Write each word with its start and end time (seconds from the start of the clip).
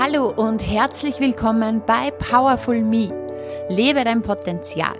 Hallo 0.00 0.28
und 0.28 0.60
herzlich 0.60 1.18
willkommen 1.18 1.82
bei 1.84 2.12
Powerful 2.12 2.82
Me. 2.82 3.12
Lebe 3.68 4.04
dein 4.04 4.22
Potenzial. 4.22 4.94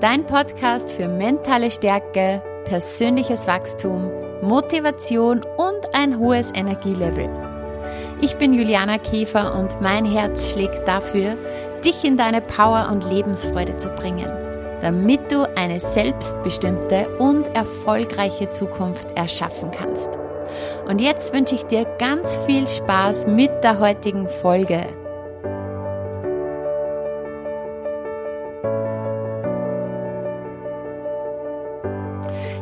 Dein 0.00 0.24
Podcast 0.24 0.90
für 0.90 1.06
mentale 1.06 1.70
Stärke, 1.70 2.42
persönliches 2.64 3.46
Wachstum, 3.46 4.10
Motivation 4.40 5.42
und 5.58 5.94
ein 5.94 6.18
hohes 6.18 6.50
Energielevel. 6.54 7.28
Ich 8.22 8.38
bin 8.38 8.54
Juliana 8.54 8.96
Käfer 8.96 9.54
und 9.54 9.78
mein 9.82 10.06
Herz 10.06 10.50
schlägt 10.50 10.88
dafür, 10.88 11.36
dich 11.84 12.02
in 12.02 12.16
deine 12.16 12.40
Power 12.40 12.88
und 12.90 13.04
Lebensfreude 13.04 13.76
zu 13.76 13.90
bringen, 13.90 14.32
damit 14.80 15.30
du 15.30 15.46
eine 15.58 15.78
selbstbestimmte 15.78 17.18
und 17.18 17.48
erfolgreiche 17.54 18.48
Zukunft 18.48 19.10
erschaffen 19.12 19.70
kannst. 19.70 20.21
Und 20.86 21.00
jetzt 21.00 21.32
wünsche 21.32 21.54
ich 21.54 21.64
dir 21.64 21.84
ganz 21.98 22.36
viel 22.46 22.68
Spaß 22.68 23.26
mit 23.26 23.50
der 23.62 23.78
heutigen 23.78 24.28
Folge. 24.28 24.86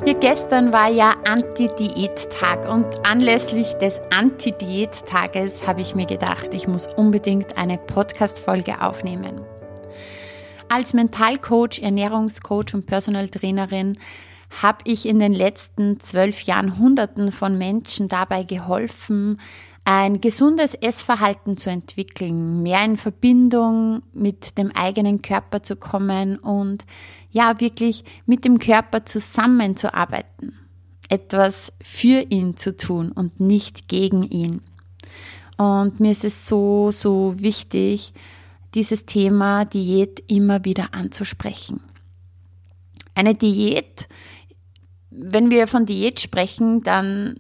Ja, 0.07 0.15
gestern 0.15 0.73
war 0.73 0.89
ja 0.89 1.15
Anti-Diät-Tag 1.25 2.69
und 2.69 2.87
anlässlich 3.07 3.75
des 3.75 4.01
Anti-Diät-Tages 4.11 5.67
habe 5.67 5.83
ich 5.83 5.95
mir 5.95 6.07
gedacht, 6.07 6.55
ich 6.55 6.67
muss 6.67 6.87
unbedingt 6.87 7.59
eine 7.59 7.77
Podcast-Folge 7.77 8.81
aufnehmen. 8.81 9.43
Als 10.69 10.95
Mentalcoach, 10.95 11.81
Ernährungscoach 11.83 12.75
und 12.75 12.87
Personal 12.87 13.29
Trainerin 13.29 13.99
habe 14.51 14.79
ich 14.85 15.07
in 15.07 15.19
den 15.19 15.33
letzten 15.33 16.01
zwölf 16.01 16.43
Jahren 16.43 16.79
Hunderten 16.79 17.33
von 17.33 17.57
Menschen 17.57 18.09
dabei 18.09 18.43
geholfen, 18.43 19.39
ein 19.85 20.21
gesundes 20.21 20.75
Essverhalten 20.75 21.57
zu 21.57 21.71
entwickeln, 21.71 22.63
mehr 22.63 22.85
in 22.85 22.97
Verbindung 22.97 24.03
mit 24.13 24.59
dem 24.59 24.71
eigenen 24.73 25.23
Körper 25.23 25.63
zu 25.63 25.77
kommen 25.77 26.37
und 26.39 26.85
ja, 27.31 27.61
wirklich 27.61 28.05
mit 28.27 28.45
dem 28.45 28.59
Körper 28.59 29.05
zusammenzuarbeiten, 29.05 30.59
etwas 31.09 31.73
für 31.81 32.25
ihn 32.29 32.57
zu 32.57 32.77
tun 32.77 33.13
und 33.13 33.41
nicht 33.41 33.89
gegen 33.89 34.23
ihn. 34.25 34.63
Und 35.57 36.01
mir 36.01 36.11
ist 36.11 36.25
es 36.25 36.47
so, 36.47 36.91
so 36.91 37.35
wichtig, 37.39 38.13
dieses 38.75 39.07
Thema 39.07 39.65
Diät 39.65 40.23
immer 40.27 40.65
wieder 40.65 40.95
anzusprechen. 40.95 41.81
Eine 43.15 43.35
Diät 43.35 44.09
wenn 45.11 45.51
wir 45.51 45.67
von 45.67 45.87
Diät 45.87 46.21
sprechen, 46.21 46.83
dann 46.83 47.37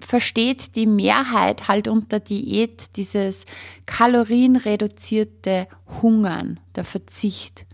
versteht 0.00 0.76
die 0.76 0.86
Mehrheit 0.86 1.68
halt 1.68 1.88
unter 1.88 2.20
Diät 2.20 2.96
dieses 2.96 3.46
kalorienreduzierte 3.86 5.66
Hungern, 6.02 6.60
der 6.76 6.84
Verzicht. 6.84 7.66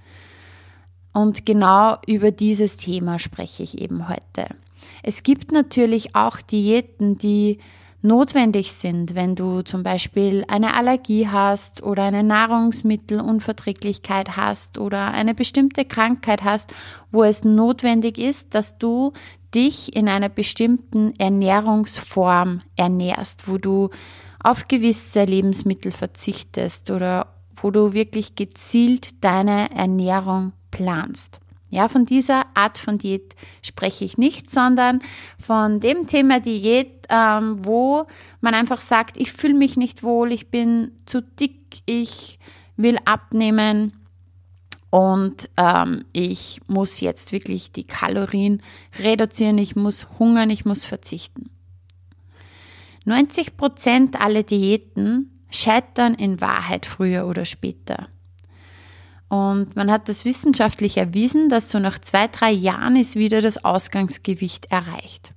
Und 1.13 1.45
genau 1.45 1.99
über 2.07 2.31
dieses 2.31 2.77
Thema 2.77 3.19
spreche 3.19 3.65
ich 3.65 3.81
eben 3.81 4.09
heute. 4.09 4.47
Es 5.03 5.23
gibt 5.23 5.51
natürlich 5.51 6.15
auch 6.15 6.41
Diäten, 6.41 7.17
die 7.19 7.59
notwendig 8.03 8.73
sind, 8.73 9.15
wenn 9.15 9.35
du 9.35 9.63
zum 9.63 9.83
Beispiel 9.83 10.45
eine 10.49 10.75
Allergie 10.75 11.29
hast 11.29 11.83
oder 11.83 12.05
eine 12.05 12.23
Nahrungsmittelunverträglichkeit 12.23 14.37
hast 14.37 14.79
oder 14.79 15.13
eine 15.13 15.35
bestimmte 15.35 15.85
Krankheit 15.85 16.45
hast, 16.45 16.73
wo 17.11 17.25
es 17.25 17.45
notwendig 17.45 18.19
ist, 18.19 18.55
dass 18.55 18.79
du 18.79 19.13
dich 19.55 19.97
in 19.97 20.09
einer 20.09 20.29
bestimmten 20.29 21.15
Ernährungsform 21.19 22.61
ernährst, 22.77 23.49
wo 23.49 23.59
du 23.59 23.91
auf 24.43 24.69
gewisse 24.69 25.25
Lebensmittel 25.25 25.93
verzichtest 25.93 26.91
oder 26.91 27.27
wo 27.57 27.71
du 27.71 27.93
wirklich 27.93 28.37
gezielt 28.37 29.23
deine 29.23 29.71
Ernährung 29.75 30.53
planst. 30.71 31.41
Ja, 31.71 31.89
von 31.89 32.05
dieser 32.05 32.47
Art 32.55 32.79
von 32.79 32.99
Diät 32.99 33.35
spreche 33.63 34.05
ich 34.05 34.19
nicht, 34.19 34.51
sondern 34.51 35.01
von 35.39 35.79
dem 35.79 36.09
Thema 36.09 36.41
Diät, 36.41 37.07
ähm, 37.09 37.65
wo 37.65 38.07
man 38.41 38.55
einfach 38.55 38.81
sagt, 38.81 39.17
ich 39.17 39.33
fühle 39.33 39.55
mich 39.55 39.77
nicht 39.77 40.03
wohl, 40.03 40.33
ich 40.33 40.51
bin 40.51 40.93
zu 41.07 41.23
dick, 41.23 41.83
ich 41.87 42.41
will 42.77 42.99
abnehmen 43.05 43.93
und 44.91 45.49
ähm, 45.57 46.05
ich 46.13 46.61
muss 46.67 47.01
jetzt 47.01 47.31
wirklich 47.31 47.71
die 47.71 47.85
Kalorien 47.85 48.63
reduzieren, 48.99 49.57
ich 49.59 49.77
muss 49.77 50.09
hungern, 50.19 50.51
ich 50.51 50.65
muss 50.65 50.85
verzichten. 50.85 51.51
90 53.05 53.57
Prozent 53.57 54.21
aller 54.21 54.43
Diäten 54.43 55.45
scheitern 55.51 56.15
in 56.15 56.41
Wahrheit 56.41 56.85
früher 56.85 57.27
oder 57.27 57.45
später. 57.45 58.09
Und 59.31 59.77
man 59.77 59.93
hat 59.93 60.09
das 60.09 60.25
wissenschaftlich 60.25 60.97
erwiesen, 60.97 61.49
dass 61.49 61.71
so 61.71 61.79
nach 61.79 62.01
zwei, 62.01 62.27
drei 62.27 62.51
Jahren 62.51 62.97
ist 62.97 63.15
wieder 63.15 63.41
das 63.41 63.65
Ausgangsgewicht 63.65 64.73
erreicht. 64.73 65.35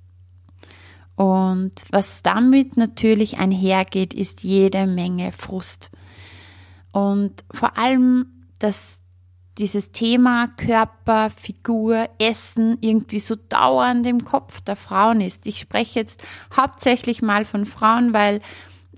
Und 1.14 1.72
was 1.92 2.24
damit 2.24 2.76
natürlich 2.76 3.38
einhergeht, 3.38 4.12
ist 4.12 4.42
jede 4.42 4.88
Menge 4.88 5.30
Frust. 5.30 5.92
Und 6.90 7.44
vor 7.52 7.78
allem, 7.78 8.48
dass 8.58 9.00
dieses 9.58 9.92
Thema 9.92 10.48
Körper, 10.48 11.30
Figur, 11.30 12.08
Essen 12.18 12.78
irgendwie 12.80 13.20
so 13.20 13.36
dauernd 13.36 14.04
im 14.08 14.24
Kopf 14.24 14.60
der 14.60 14.74
Frauen 14.74 15.20
ist. 15.20 15.46
Ich 15.46 15.60
spreche 15.60 16.00
jetzt 16.00 16.24
hauptsächlich 16.56 17.22
mal 17.22 17.44
von 17.44 17.64
Frauen, 17.64 18.12
weil 18.12 18.40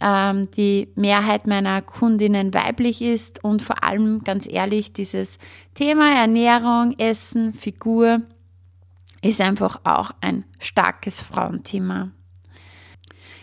ähm, 0.01 0.51
die 0.53 0.93
Mehrheit 0.95 1.47
meiner 1.47 1.83
Kundinnen 1.83 2.53
weiblich 2.55 3.03
ist 3.03 3.43
und 3.43 3.63
vor 3.63 3.85
allem 3.85 4.25
ganz 4.25 4.47
ehrlich, 4.47 4.93
dieses 4.93 5.39
Thema 5.75 6.15
Ernährung, 6.15 6.95
Essen, 6.99 7.55
Figur 7.55 8.23
ist 9.23 9.41
einfach 9.41 9.81
auch 9.85 10.13
ein 10.21 10.45
starkes 10.61 11.21
Frauenthema. 11.21 12.11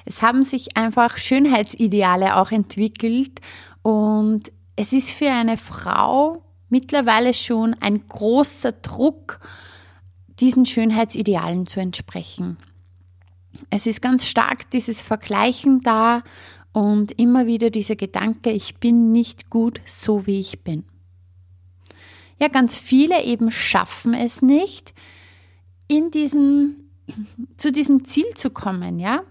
Es 0.05 0.21
haben 0.21 0.43
sich 0.43 0.75
einfach 0.77 1.17
Schönheitsideale 1.17 2.37
auch 2.37 2.51
entwickelt 2.51 3.39
und 3.81 4.51
es 4.75 4.93
ist 4.93 5.11
für 5.11 5.29
eine 5.29 5.57
Frau 5.57 6.43
mittlerweile 6.69 7.33
schon 7.33 7.75
ein 7.79 8.05
großer 8.07 8.71
Druck, 8.71 9.39
diesen 10.39 10.65
Schönheitsidealen 10.65 11.67
zu 11.67 11.79
entsprechen. 11.79 12.57
Es 13.69 13.87
ist 13.87 14.01
ganz 14.01 14.25
stark 14.25 14.69
dieses 14.71 15.01
Vergleichen 15.01 15.81
da 15.81 16.23
und 16.71 17.11
immer 17.19 17.45
wieder 17.45 17.69
dieser 17.69 17.95
Gedanke, 17.95 18.51
ich 18.51 18.75
bin 18.77 19.11
nicht 19.11 19.49
gut 19.49 19.79
so 19.85 20.25
wie 20.25 20.39
ich 20.39 20.63
bin. 20.63 20.85
Ja, 22.39 22.47
ganz 22.47 22.75
viele 22.75 23.23
eben 23.23 23.51
schaffen 23.51 24.13
es 24.13 24.41
nicht, 24.41 24.93
in 25.87 26.11
diesen, 26.11 26.89
zu 27.57 27.71
diesem 27.71 28.05
Ziel 28.05 28.25
zu 28.35 28.49
kommen, 28.49 28.99
ja. 28.99 29.23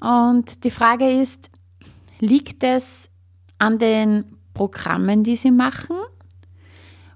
Und 0.00 0.64
die 0.64 0.72
Frage 0.72 1.08
ist, 1.08 1.50
liegt 2.18 2.64
es 2.64 3.08
an 3.58 3.78
den 3.78 4.36
Programmen, 4.54 5.22
die 5.22 5.36
sie 5.36 5.52
machen? 5.52 5.96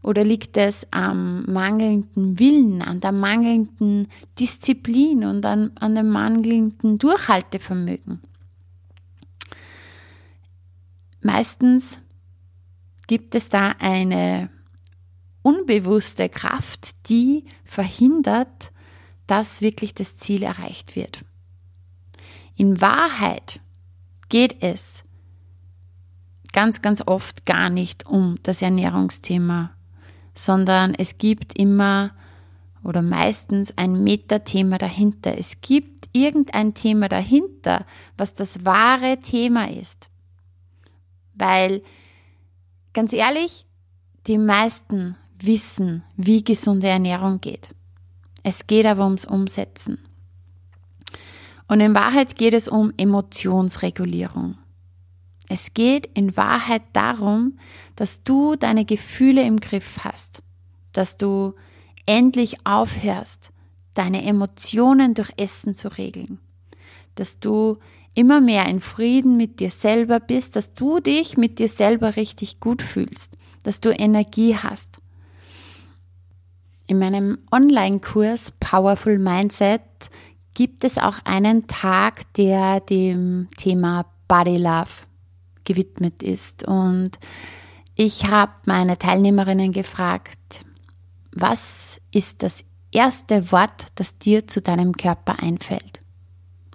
Oder 0.06 0.22
liegt 0.22 0.56
es 0.56 0.86
am 0.92 1.42
mangelnden 1.46 2.38
Willen, 2.38 2.80
an 2.80 3.00
der 3.00 3.10
mangelnden 3.10 4.06
Disziplin 4.38 5.24
und 5.24 5.44
an, 5.44 5.72
an 5.80 5.96
dem 5.96 6.10
mangelnden 6.10 6.98
Durchhaltevermögen? 6.98 8.20
Meistens 11.22 12.02
gibt 13.08 13.34
es 13.34 13.48
da 13.48 13.74
eine 13.80 14.48
unbewusste 15.42 16.28
Kraft, 16.28 17.08
die 17.08 17.44
verhindert, 17.64 18.70
dass 19.26 19.60
wirklich 19.60 19.92
das 19.92 20.16
Ziel 20.16 20.44
erreicht 20.44 20.94
wird. 20.94 21.24
In 22.54 22.80
Wahrheit 22.80 23.58
geht 24.28 24.62
es 24.62 25.02
ganz, 26.52 26.80
ganz 26.80 27.02
oft 27.04 27.44
gar 27.44 27.70
nicht 27.70 28.06
um 28.06 28.38
das 28.44 28.62
Ernährungsthema 28.62 29.75
sondern 30.36 30.94
es 30.94 31.18
gibt 31.18 31.58
immer 31.58 32.12
oder 32.84 33.02
meistens 33.02 33.76
ein 33.76 34.04
Metathema 34.04 34.78
dahinter. 34.78 35.36
Es 35.36 35.60
gibt 35.60 36.08
irgendein 36.12 36.74
Thema 36.74 37.08
dahinter, 37.08 37.84
was 38.16 38.34
das 38.34 38.64
wahre 38.64 39.18
Thema 39.20 39.68
ist. 39.70 40.08
Weil, 41.34 41.82
ganz 42.92 43.12
ehrlich, 43.12 43.66
die 44.26 44.38
meisten 44.38 45.16
wissen, 45.40 46.02
wie 46.16 46.44
gesunde 46.44 46.88
Ernährung 46.88 47.40
geht. 47.40 47.70
Es 48.42 48.66
geht 48.66 48.86
aber 48.86 49.04
ums 49.04 49.24
Umsetzen. 49.24 49.98
Und 51.68 51.80
in 51.80 51.94
Wahrheit 51.94 52.36
geht 52.36 52.54
es 52.54 52.68
um 52.68 52.92
Emotionsregulierung. 52.96 54.56
Es 55.48 55.74
geht 55.74 56.06
in 56.14 56.36
Wahrheit 56.36 56.82
darum, 56.92 57.58
dass 57.94 58.22
du 58.24 58.56
deine 58.56 58.84
Gefühle 58.84 59.42
im 59.42 59.60
Griff 59.60 59.98
hast, 60.02 60.42
dass 60.92 61.16
du 61.16 61.54
endlich 62.04 62.66
aufhörst, 62.66 63.50
deine 63.94 64.24
Emotionen 64.24 65.14
durch 65.14 65.30
Essen 65.36 65.74
zu 65.74 65.88
regeln, 65.96 66.38
dass 67.14 67.38
du 67.38 67.78
immer 68.14 68.40
mehr 68.40 68.66
in 68.66 68.80
Frieden 68.80 69.36
mit 69.36 69.60
dir 69.60 69.70
selber 69.70 70.20
bist, 70.20 70.56
dass 70.56 70.74
du 70.74 71.00
dich 71.00 71.36
mit 71.36 71.58
dir 71.58 71.68
selber 71.68 72.16
richtig 72.16 72.60
gut 72.60 72.82
fühlst, 72.82 73.34
dass 73.62 73.80
du 73.80 73.90
Energie 73.90 74.56
hast. 74.56 74.98
In 76.88 76.98
meinem 76.98 77.38
Online-Kurs 77.50 78.52
Powerful 78.60 79.18
Mindset 79.18 79.82
gibt 80.54 80.84
es 80.84 80.98
auch 80.98 81.18
einen 81.24 81.66
Tag, 81.66 82.32
der 82.34 82.80
dem 82.80 83.48
Thema 83.56 84.06
Body 84.28 84.56
Love 84.56 85.05
gewidmet 85.66 86.22
ist. 86.22 86.66
Und 86.66 87.18
ich 87.94 88.26
habe 88.26 88.52
meine 88.64 88.96
Teilnehmerinnen 88.96 89.72
gefragt, 89.72 90.64
was 91.32 92.00
ist 92.12 92.42
das 92.42 92.64
erste 92.90 93.52
Wort, 93.52 93.88
das 93.96 94.16
dir 94.16 94.46
zu 94.46 94.62
deinem 94.62 94.94
Körper 94.94 95.38
einfällt? 95.40 96.00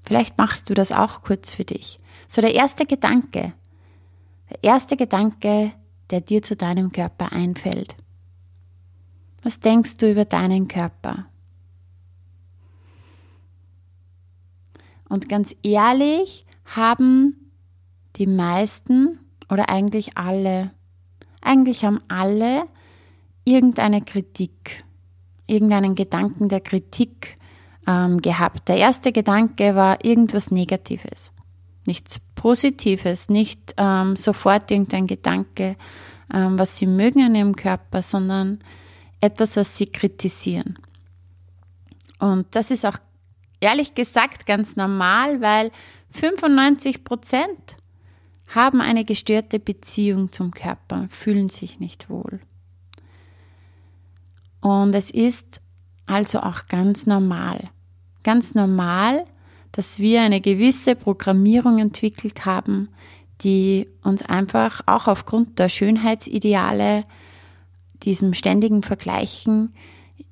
Vielleicht 0.04 0.38
machst 0.38 0.70
du 0.70 0.76
das 0.76 0.92
auch 0.92 1.24
kurz 1.24 1.56
für 1.56 1.66
dich. 1.66 2.00
So 2.28 2.42
der 2.42 2.54
erste 2.54 2.86
Gedanke, 2.86 3.54
der 4.50 4.64
erste 4.64 4.98
Gedanke, 4.98 5.72
der 6.12 6.22
dir 6.22 6.44
zu 6.44 6.56
deinem 6.56 6.92
Körper 6.92 7.32
einfällt. 7.32 7.96
Was 9.42 9.60
denkst 9.60 9.98
du 9.98 10.12
über 10.12 10.26
deinen 10.26 10.68
Körper? 10.68 11.26
Und 15.10 15.28
ganz 15.28 15.56
ehrlich 15.64 16.46
haben 16.66 17.51
die 18.16 18.28
meisten 18.28 19.20
oder 19.50 19.70
eigentlich 19.70 20.18
alle, 20.18 20.72
eigentlich 21.42 21.84
haben 21.86 22.00
alle 22.08 22.64
irgendeine 23.44 24.02
Kritik, 24.02 24.84
irgendeinen 25.48 25.96
Gedanken 25.96 26.50
der 26.50 26.62
Kritik 26.62 27.38
ähm, 27.88 28.22
gehabt. 28.22 28.70
Der 28.70 28.78
erste 28.78 29.12
Gedanke 29.12 29.76
war 29.76 30.04
irgendwas 30.04 30.52
Negatives, 30.52 31.32
nichts 31.86 32.20
Positives, 32.36 33.30
nicht 33.30 33.74
ähm, 33.78 34.16
sofort 34.16 34.72
irgendein 34.72 35.08
Gedanke, 35.08 35.76
ähm, 36.34 36.58
was 36.58 36.78
sie 36.78 36.88
mögen 36.88 37.24
an 37.24 37.36
ihrem 37.36 37.56
Körper, 37.56 38.02
sondern 38.02 38.60
etwas, 39.20 39.58
was 39.58 39.78
sie 39.78 39.88
kritisieren. 39.88 40.80
Und 42.20 42.48
das 42.52 42.72
ist 42.72 42.86
auch 42.86 42.98
ehrlich 43.60 43.96
gesagt 43.96 44.46
ganz 44.46 44.76
normal, 44.76 45.42
weil 45.42 45.72
95 46.12 47.04
Prozent 47.04 47.78
haben 48.56 48.82
eine 48.82 49.06
gestörte 49.06 49.60
Beziehung 49.60 50.32
zum 50.32 50.52
Körper, 50.52 51.08
fühlen 51.10 51.50
sich 51.50 51.80
nicht 51.80 52.10
wohl. 52.10 52.40
Und 54.60 54.94
es 54.94 55.12
ist 55.12 55.62
also 56.06 56.40
auch 56.42 56.68
ganz 56.68 57.06
normal. 57.06 57.70
Ganz 58.24 58.54
normal, 58.54 59.26
dass 59.72 60.00
wir 60.00 60.22
eine 60.22 60.42
gewisse 60.42 60.96
Programmierung 60.96 61.80
entwickelt 61.80 62.46
haben, 62.46 62.90
die 63.42 63.88
uns 64.04 64.22
einfach 64.24 64.82
auch 64.86 65.08
aufgrund 65.08 65.58
der 65.58 65.70
Schönheitsideale, 65.70 67.06
diesem 68.04 68.34
ständigen 68.34 68.84
Vergleichen, 68.84 69.74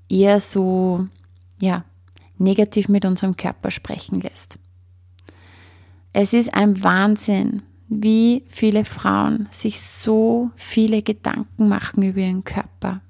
eher 0.09 0.41
so, 0.41 1.07
ja, 1.59 1.85
negativ 2.37 2.89
mit 2.89 3.05
unserem 3.05 3.35
Körper 3.35 3.71
sprechen 3.71 4.21
lässt. 4.21 4.59
Es 6.13 6.33
ist 6.33 6.53
ein 6.53 6.83
Wahnsinn, 6.83 7.63
wie 7.89 8.45
viele 8.47 8.85
Frauen 8.85 9.49
sich 9.51 9.81
so 9.81 10.51
viele 10.55 11.01
Gedanken 11.01 11.67
machen 11.67 12.03
über 12.03 12.19
ihren 12.19 12.43
Körper. 12.43 13.01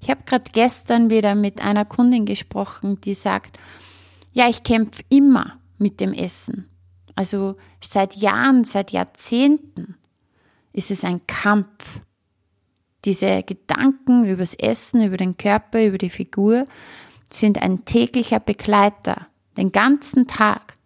Ich 0.00 0.10
habe 0.10 0.22
gerade 0.24 0.50
gestern 0.52 1.10
wieder 1.10 1.34
mit 1.34 1.60
einer 1.60 1.84
Kundin 1.84 2.24
gesprochen, 2.24 3.00
die 3.02 3.14
sagt, 3.14 3.58
ja, 4.32 4.48
ich 4.48 4.62
kämpfe 4.62 5.02
immer 5.10 5.58
mit 5.76 6.00
dem 6.00 6.12
Essen. 6.12 6.68
Also 7.14 7.56
seit 7.80 8.14
Jahren, 8.16 8.64
seit 8.64 8.92
Jahrzehnten 8.92 9.96
ist 10.72 10.90
es 10.90 11.04
ein 11.04 11.26
Kampf. 11.26 12.00
Diese 13.04 13.42
Gedanken 13.42 14.24
übers 14.24 14.54
Essen, 14.54 15.02
über 15.02 15.16
den 15.16 15.36
Körper, 15.36 15.84
über 15.84 15.98
die 15.98 16.10
Figur 16.10 16.64
sind 17.30 17.60
ein 17.60 17.84
täglicher 17.84 18.40
Begleiter. 18.40 19.26
Den 19.56 19.72
ganzen 19.72 20.26
Tag. 20.26 20.76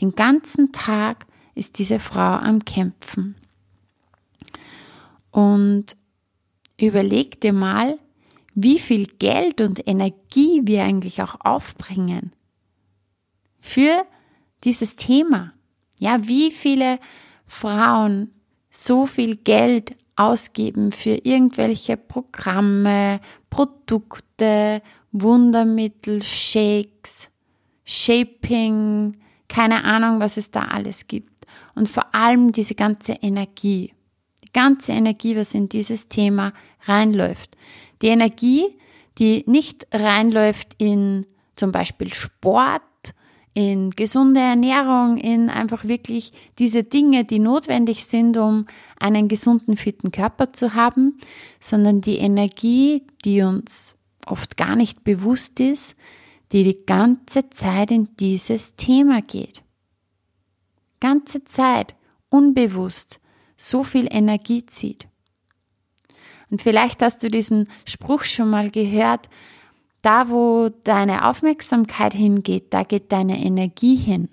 Den 0.00 0.14
ganzen 0.14 0.72
Tag 0.72 1.26
ist 1.60 1.78
diese 1.78 2.00
Frau 2.00 2.38
am 2.38 2.64
Kämpfen. 2.64 3.36
Und 5.30 5.94
überleg 6.80 7.38
dir 7.42 7.52
mal, 7.52 7.98
wie 8.54 8.78
viel 8.78 9.06
Geld 9.06 9.60
und 9.60 9.86
Energie 9.86 10.62
wir 10.64 10.82
eigentlich 10.82 11.22
auch 11.22 11.36
aufbringen 11.40 12.32
für 13.60 14.06
dieses 14.64 14.96
Thema. 14.96 15.52
Ja, 16.00 16.26
wie 16.26 16.50
viele 16.50 16.98
Frauen 17.46 18.30
so 18.70 19.04
viel 19.04 19.36
Geld 19.36 19.96
ausgeben 20.16 20.90
für 20.92 21.20
irgendwelche 21.24 21.98
Programme, 21.98 23.20
Produkte, 23.50 24.80
Wundermittel, 25.12 26.22
Shakes, 26.22 27.30
Shaping, 27.84 29.18
keine 29.46 29.84
Ahnung, 29.84 30.20
was 30.20 30.38
es 30.38 30.50
da 30.50 30.62
alles 30.62 31.06
gibt. 31.06 31.29
Und 31.80 31.88
vor 31.88 32.14
allem 32.14 32.52
diese 32.52 32.74
ganze 32.74 33.12
Energie, 33.22 33.94
die 34.44 34.52
ganze 34.52 34.92
Energie, 34.92 35.34
was 35.34 35.54
in 35.54 35.70
dieses 35.70 36.08
Thema 36.08 36.52
reinläuft. 36.82 37.56
Die 38.02 38.08
Energie, 38.08 38.66
die 39.16 39.44
nicht 39.46 39.86
reinläuft 39.90 40.74
in 40.76 41.26
zum 41.56 41.72
Beispiel 41.72 42.12
Sport, 42.12 42.82
in 43.54 43.92
gesunde 43.92 44.40
Ernährung, 44.40 45.16
in 45.16 45.48
einfach 45.48 45.84
wirklich 45.84 46.32
diese 46.58 46.82
Dinge, 46.82 47.24
die 47.24 47.38
notwendig 47.38 48.04
sind, 48.04 48.36
um 48.36 48.66
einen 48.98 49.28
gesunden, 49.28 49.78
fitten 49.78 50.12
Körper 50.12 50.50
zu 50.50 50.74
haben, 50.74 51.18
sondern 51.60 52.02
die 52.02 52.18
Energie, 52.18 53.06
die 53.24 53.40
uns 53.40 53.96
oft 54.26 54.58
gar 54.58 54.76
nicht 54.76 55.02
bewusst 55.02 55.60
ist, 55.60 55.94
die 56.52 56.62
die 56.62 56.84
ganze 56.84 57.48
Zeit 57.48 57.90
in 57.90 58.10
dieses 58.18 58.76
Thema 58.76 59.22
geht. 59.22 59.62
Ganze 61.00 61.44
Zeit, 61.44 61.94
unbewusst, 62.28 63.20
so 63.56 63.84
viel 63.84 64.06
Energie 64.10 64.64
zieht. 64.66 65.08
Und 66.50 66.62
vielleicht 66.62 67.02
hast 67.02 67.22
du 67.22 67.28
diesen 67.28 67.68
Spruch 67.84 68.24
schon 68.24 68.50
mal 68.50 68.70
gehört, 68.70 69.28
da 70.02 70.30
wo 70.30 70.70
deine 70.84 71.26
Aufmerksamkeit 71.26 72.14
hingeht, 72.14 72.72
da 72.72 72.82
geht 72.82 73.12
deine 73.12 73.44
Energie 73.44 73.96
hin. 73.96 74.28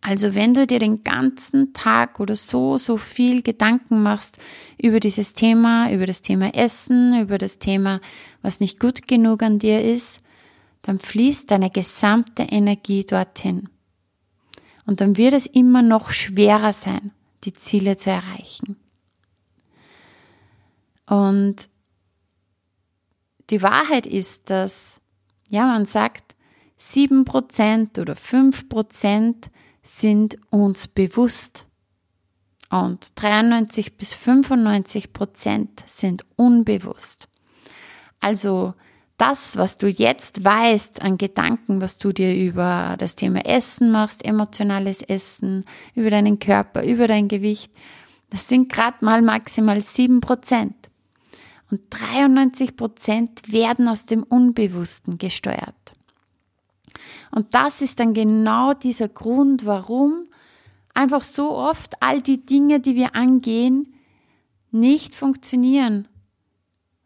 Also 0.00 0.34
wenn 0.34 0.54
du 0.54 0.66
dir 0.66 0.78
den 0.78 1.02
ganzen 1.02 1.72
Tag 1.72 2.20
oder 2.20 2.36
so, 2.36 2.78
so 2.78 2.96
viel 2.96 3.42
Gedanken 3.42 4.02
machst 4.02 4.38
über 4.80 5.00
dieses 5.00 5.34
Thema, 5.34 5.92
über 5.92 6.06
das 6.06 6.22
Thema 6.22 6.54
Essen, 6.54 7.20
über 7.20 7.36
das 7.36 7.58
Thema, 7.58 8.00
was 8.40 8.60
nicht 8.60 8.78
gut 8.78 9.08
genug 9.08 9.42
an 9.42 9.58
dir 9.58 9.82
ist, 9.82 10.20
dann 10.82 11.00
fließt 11.00 11.50
deine 11.50 11.70
gesamte 11.70 12.44
Energie 12.44 13.04
dorthin. 13.04 13.68
Und 14.88 15.02
dann 15.02 15.18
wird 15.18 15.34
es 15.34 15.44
immer 15.44 15.82
noch 15.82 16.12
schwerer 16.12 16.72
sein, 16.72 17.10
die 17.44 17.52
Ziele 17.52 17.98
zu 17.98 18.08
erreichen. 18.08 18.78
Und 21.04 21.68
die 23.50 23.60
Wahrheit 23.60 24.06
ist, 24.06 24.48
dass, 24.48 25.02
ja, 25.50 25.66
man 25.66 25.84
sagt, 25.84 26.36
7% 26.80 28.00
oder 28.00 28.14
5% 28.14 29.50
sind 29.82 30.38
uns 30.48 30.88
bewusst 30.88 31.66
und 32.70 33.12
93 33.20 33.98
bis 33.98 34.14
95% 34.14 35.68
sind 35.86 36.24
unbewusst. 36.36 37.28
Also 38.20 38.72
das, 39.18 39.56
was 39.56 39.78
du 39.78 39.88
jetzt 39.88 40.44
weißt 40.44 41.02
an 41.02 41.18
Gedanken, 41.18 41.80
was 41.80 41.98
du 41.98 42.12
dir 42.12 42.34
über 42.34 42.96
das 42.98 43.16
Thema 43.16 43.44
Essen 43.44 43.90
machst, 43.90 44.24
emotionales 44.24 45.02
Essen, 45.02 45.64
über 45.94 46.08
deinen 46.08 46.38
Körper, 46.38 46.84
über 46.84 47.06
dein 47.06 47.28
Gewicht, 47.28 47.72
das 48.30 48.48
sind 48.48 48.72
gerade 48.72 49.04
mal 49.04 49.20
maximal 49.20 49.78
7% 49.78 50.72
und 51.70 51.80
93 51.90 52.76
Prozent 52.76 53.52
werden 53.52 53.88
aus 53.88 54.06
dem 54.06 54.22
Unbewussten 54.22 55.18
gesteuert. 55.18 55.74
Und 57.30 57.54
das 57.54 57.82
ist 57.82 58.00
dann 58.00 58.14
genau 58.14 58.72
dieser 58.72 59.08
Grund, 59.08 59.66
warum 59.66 60.26
einfach 60.94 61.22
so 61.22 61.52
oft 61.56 62.02
all 62.02 62.22
die 62.22 62.44
Dinge, 62.44 62.80
die 62.80 62.94
wir 62.94 63.14
angehen, 63.14 63.94
nicht 64.70 65.14
funktionieren. 65.14 66.08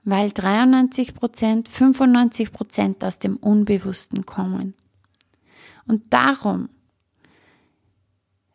Weil 0.04 0.30
93 0.30 1.14
Prozent, 1.14 1.68
95 1.68 2.52
Prozent 2.52 3.04
aus 3.04 3.18
dem 3.18 3.37
Unbewussten 3.37 4.26
kommen. 4.26 4.75
Und 5.87 6.12
darum 6.12 6.68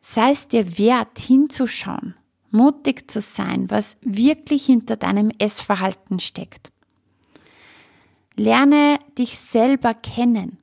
sei 0.02 0.32
es 0.32 0.48
dir 0.48 0.78
wert, 0.78 1.20
hinzuschauen 1.20 2.16
mutig 2.52 3.10
zu 3.10 3.22
sein, 3.22 3.70
was 3.70 3.98
wirklich 4.02 4.66
hinter 4.66 4.96
deinem 4.96 5.32
Essverhalten 5.38 6.20
steckt. 6.20 6.72
Lerne 8.36 9.00
dich 9.18 9.38
selber 9.38 9.94
kennen. 9.94 10.58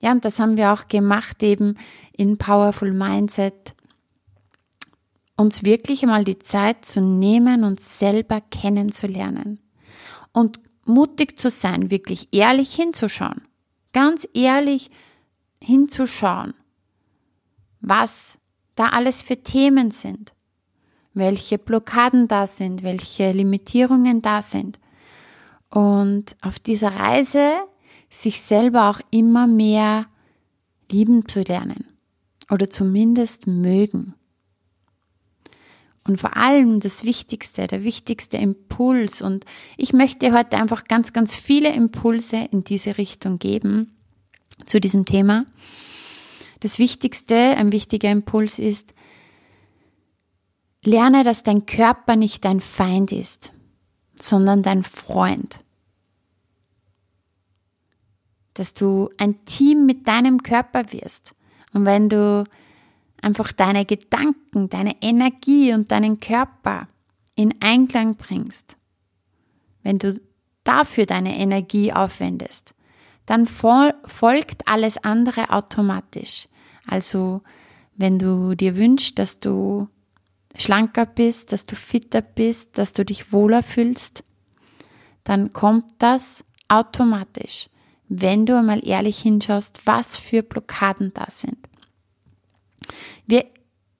Ja, 0.00 0.12
und 0.12 0.24
das 0.24 0.38
haben 0.38 0.56
wir 0.56 0.72
auch 0.72 0.88
gemacht 0.88 1.42
eben 1.42 1.76
in 2.12 2.38
Powerful 2.38 2.92
Mindset, 2.92 3.74
uns 5.36 5.64
wirklich 5.64 6.02
mal 6.02 6.24
die 6.24 6.38
Zeit 6.38 6.84
zu 6.84 7.00
nehmen, 7.00 7.64
uns 7.64 7.98
selber 7.98 8.40
kennenzulernen 8.40 9.61
und 10.32 10.60
mutig 10.84 11.38
zu 11.38 11.50
sein, 11.50 11.90
wirklich 11.90 12.28
ehrlich 12.32 12.74
hinzuschauen, 12.74 13.42
ganz 13.92 14.26
ehrlich 14.34 14.90
hinzuschauen, 15.62 16.54
was 17.80 18.38
da 18.74 18.88
alles 18.88 19.22
für 19.22 19.36
Themen 19.36 19.90
sind, 19.90 20.32
welche 21.14 21.58
Blockaden 21.58 22.28
da 22.28 22.46
sind, 22.46 22.82
welche 22.82 23.32
Limitierungen 23.32 24.22
da 24.22 24.42
sind. 24.42 24.80
Und 25.68 26.36
auf 26.40 26.58
dieser 26.58 26.96
Reise 26.96 27.52
sich 28.08 28.40
selber 28.40 28.90
auch 28.90 29.00
immer 29.10 29.46
mehr 29.46 30.06
lieben 30.90 31.26
zu 31.28 31.40
lernen 31.40 31.86
oder 32.50 32.68
zumindest 32.68 33.46
mögen. 33.46 34.14
Und 36.04 36.20
vor 36.20 36.36
allem 36.36 36.80
das 36.80 37.04
Wichtigste, 37.04 37.66
der 37.66 37.84
wichtigste 37.84 38.36
Impuls. 38.36 39.22
Und 39.22 39.44
ich 39.76 39.92
möchte 39.92 40.32
heute 40.32 40.56
einfach 40.56 40.84
ganz, 40.84 41.12
ganz 41.12 41.36
viele 41.36 41.72
Impulse 41.72 42.48
in 42.50 42.64
diese 42.64 42.98
Richtung 42.98 43.38
geben 43.38 43.96
zu 44.66 44.80
diesem 44.80 45.04
Thema. 45.04 45.46
Das 46.60 46.78
Wichtigste, 46.78 47.34
ein 47.34 47.72
wichtiger 47.72 48.10
Impuls 48.10 48.58
ist, 48.58 48.94
lerne, 50.84 51.22
dass 51.22 51.42
dein 51.42 51.66
Körper 51.66 52.16
nicht 52.16 52.44
dein 52.44 52.60
Feind 52.60 53.12
ist, 53.12 53.52
sondern 54.20 54.62
dein 54.62 54.82
Freund. 54.82 55.60
Dass 58.54 58.74
du 58.74 59.08
ein 59.18 59.44
Team 59.44 59.86
mit 59.86 60.08
deinem 60.08 60.42
Körper 60.42 60.92
wirst. 60.92 61.34
Und 61.72 61.86
wenn 61.86 62.08
du 62.08 62.44
einfach 63.22 63.52
deine 63.52 63.86
Gedanken, 63.86 64.68
deine 64.68 65.00
Energie 65.00 65.72
und 65.72 65.90
deinen 65.90 66.20
Körper 66.20 66.88
in 67.34 67.54
Einklang 67.60 68.16
bringst, 68.16 68.76
wenn 69.82 69.98
du 69.98 70.20
dafür 70.64 71.06
deine 71.06 71.36
Energie 71.38 71.92
aufwendest, 71.92 72.74
dann 73.26 73.46
folgt 73.46 74.68
alles 74.68 74.98
andere 74.98 75.50
automatisch. 75.50 76.48
Also 76.86 77.42
wenn 77.96 78.18
du 78.18 78.54
dir 78.54 78.76
wünschst, 78.76 79.18
dass 79.18 79.40
du 79.40 79.88
schlanker 80.56 81.06
bist, 81.06 81.52
dass 81.52 81.66
du 81.66 81.76
fitter 81.76 82.20
bist, 82.20 82.76
dass 82.78 82.92
du 82.92 83.04
dich 83.04 83.32
wohler 83.32 83.62
fühlst, 83.62 84.24
dann 85.24 85.52
kommt 85.52 85.84
das 85.98 86.44
automatisch, 86.68 87.68
wenn 88.08 88.44
du 88.44 88.58
einmal 88.58 88.86
ehrlich 88.86 89.18
hinschaust, 89.20 89.86
was 89.86 90.18
für 90.18 90.42
Blockaden 90.42 91.12
da 91.14 91.26
sind. 91.28 91.68
Wir 93.32 93.46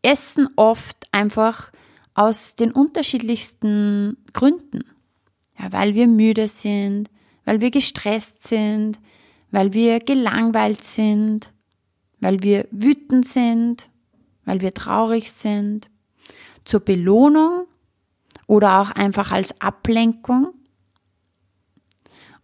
essen 0.02 0.46
oft 0.56 1.06
einfach 1.10 1.72
aus 2.12 2.54
den 2.54 2.70
unterschiedlichsten 2.70 4.18
Gründen. 4.34 4.84
Ja, 5.58 5.72
weil 5.72 5.94
wir 5.94 6.06
müde 6.06 6.48
sind, 6.48 7.08
weil 7.46 7.62
wir 7.62 7.70
gestresst 7.70 8.46
sind, 8.46 9.00
weil 9.50 9.72
wir 9.72 10.00
gelangweilt 10.00 10.84
sind, 10.84 11.50
weil 12.20 12.42
wir 12.42 12.68
wütend 12.72 13.26
sind, 13.26 13.88
weil 14.44 14.60
wir 14.60 14.74
traurig 14.74 15.32
sind, 15.32 15.88
zur 16.66 16.80
Belohnung 16.80 17.66
oder 18.46 18.82
auch 18.82 18.90
einfach 18.90 19.32
als 19.32 19.58
Ablenkung. 19.62 20.52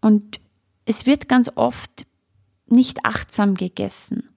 Und 0.01 0.41
es 0.87 1.05
wird 1.05 1.29
ganz 1.29 1.51
oft 1.55 2.07
nicht 2.67 3.05
achtsam 3.05 3.57
gegessen. 3.57 4.31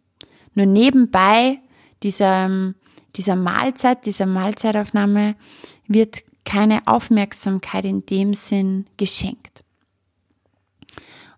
Nur 0.53 0.65
nebenbei 0.65 1.61
dieser, 2.03 2.73
dieser 3.15 3.35
Mahlzeit, 3.35 4.05
dieser 4.05 4.25
Mahlzeitaufnahme 4.25 5.35
wird 5.87 6.23
keine 6.43 6.87
Aufmerksamkeit 6.87 7.85
in 7.85 8.05
dem 8.05 8.33
Sinn 8.33 8.85
geschenkt. 8.97 9.63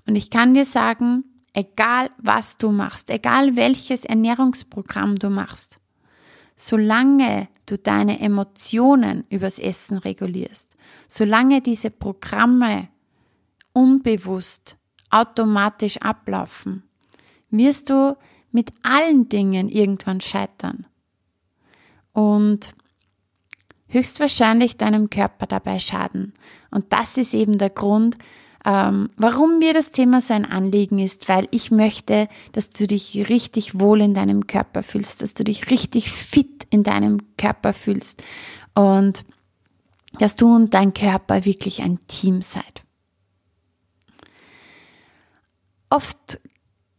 Und 0.06 0.16
ich 0.16 0.30
kann 0.30 0.54
dir 0.54 0.66
sagen, 0.66 1.24
egal 1.54 2.10
was 2.18 2.58
du 2.58 2.72
machst, 2.72 3.10
egal 3.10 3.56
welches 3.56 4.06
Ernährungsprogramm 4.06 5.16
du 5.16 5.30
machst, 5.30 5.80
solange 6.56 7.48
du 7.66 7.78
deine 7.78 8.20
Emotionen 8.20 9.26
übers 9.30 9.60
Essen 9.60 9.98
regulierst, 9.98 10.76
solange 11.08 11.62
diese 11.62 11.90
Programme 11.90 12.90
unbewusst 13.72 14.78
automatisch 15.10 15.98
ablaufen, 15.98 16.84
wirst 17.50 17.90
du 17.90 18.18
mit 18.54 18.72
allen 18.84 19.28
Dingen 19.28 19.68
irgendwann 19.68 20.22
scheitern 20.22 20.86
und 22.14 22.74
höchstwahrscheinlich 23.88 24.78
deinem 24.78 25.10
Körper 25.10 25.46
dabei 25.46 25.80
schaden. 25.80 26.34
Und 26.72 26.94
das 26.94 27.18
ist 27.18 27.34
eben 27.34 27.58
der 27.58 27.70
Grund, 27.70 28.18
ähm, 28.66 29.10
warum 29.18 29.60
mir 29.60 29.74
das 29.74 29.92
Thema 29.92 30.22
so 30.22 30.34
ein 30.34 30.46
Anliegen 30.46 31.00
ist, 31.00 31.28
weil 31.28 31.48
ich 31.52 31.70
möchte, 31.70 32.30
dass 32.54 32.70
du 32.70 32.88
dich 32.88 33.30
richtig 33.30 33.80
wohl 33.80 34.02
in 34.02 34.14
deinem 34.14 34.48
Körper 34.48 34.84
fühlst, 34.84 35.22
dass 35.22 35.34
du 35.34 35.44
dich 35.44 35.70
richtig 35.70 36.12
fit 36.12 36.66
in 36.70 36.84
deinem 36.84 37.36
Körper 37.38 37.74
fühlst 37.74 38.24
und 38.74 39.26
dass 40.14 40.36
du 40.36 40.56
und 40.56 40.74
dein 40.74 40.94
Körper 40.94 41.44
wirklich 41.44 41.82
ein 41.82 42.00
Team 42.08 42.42
seid. 42.42 42.84
Oft 45.90 46.40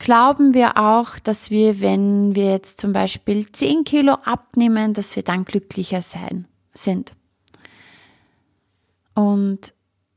glauben 0.04 0.52
wir 0.52 0.76
auch, 0.76 1.18
dass 1.18 1.50
wir, 1.50 1.80
wenn 1.80 2.34
wir 2.34 2.50
jetzt 2.50 2.78
zum 2.78 2.92
Beispiel 2.92 3.50
10 3.50 3.84
Kilo 3.84 4.12
abnehmen, 4.12 4.92
dass 4.92 5.16
wir 5.16 5.22
dann 5.22 5.46
glücklicher 5.46 6.02
sein, 6.02 6.46
sind. 6.74 7.14
Und 9.14 9.72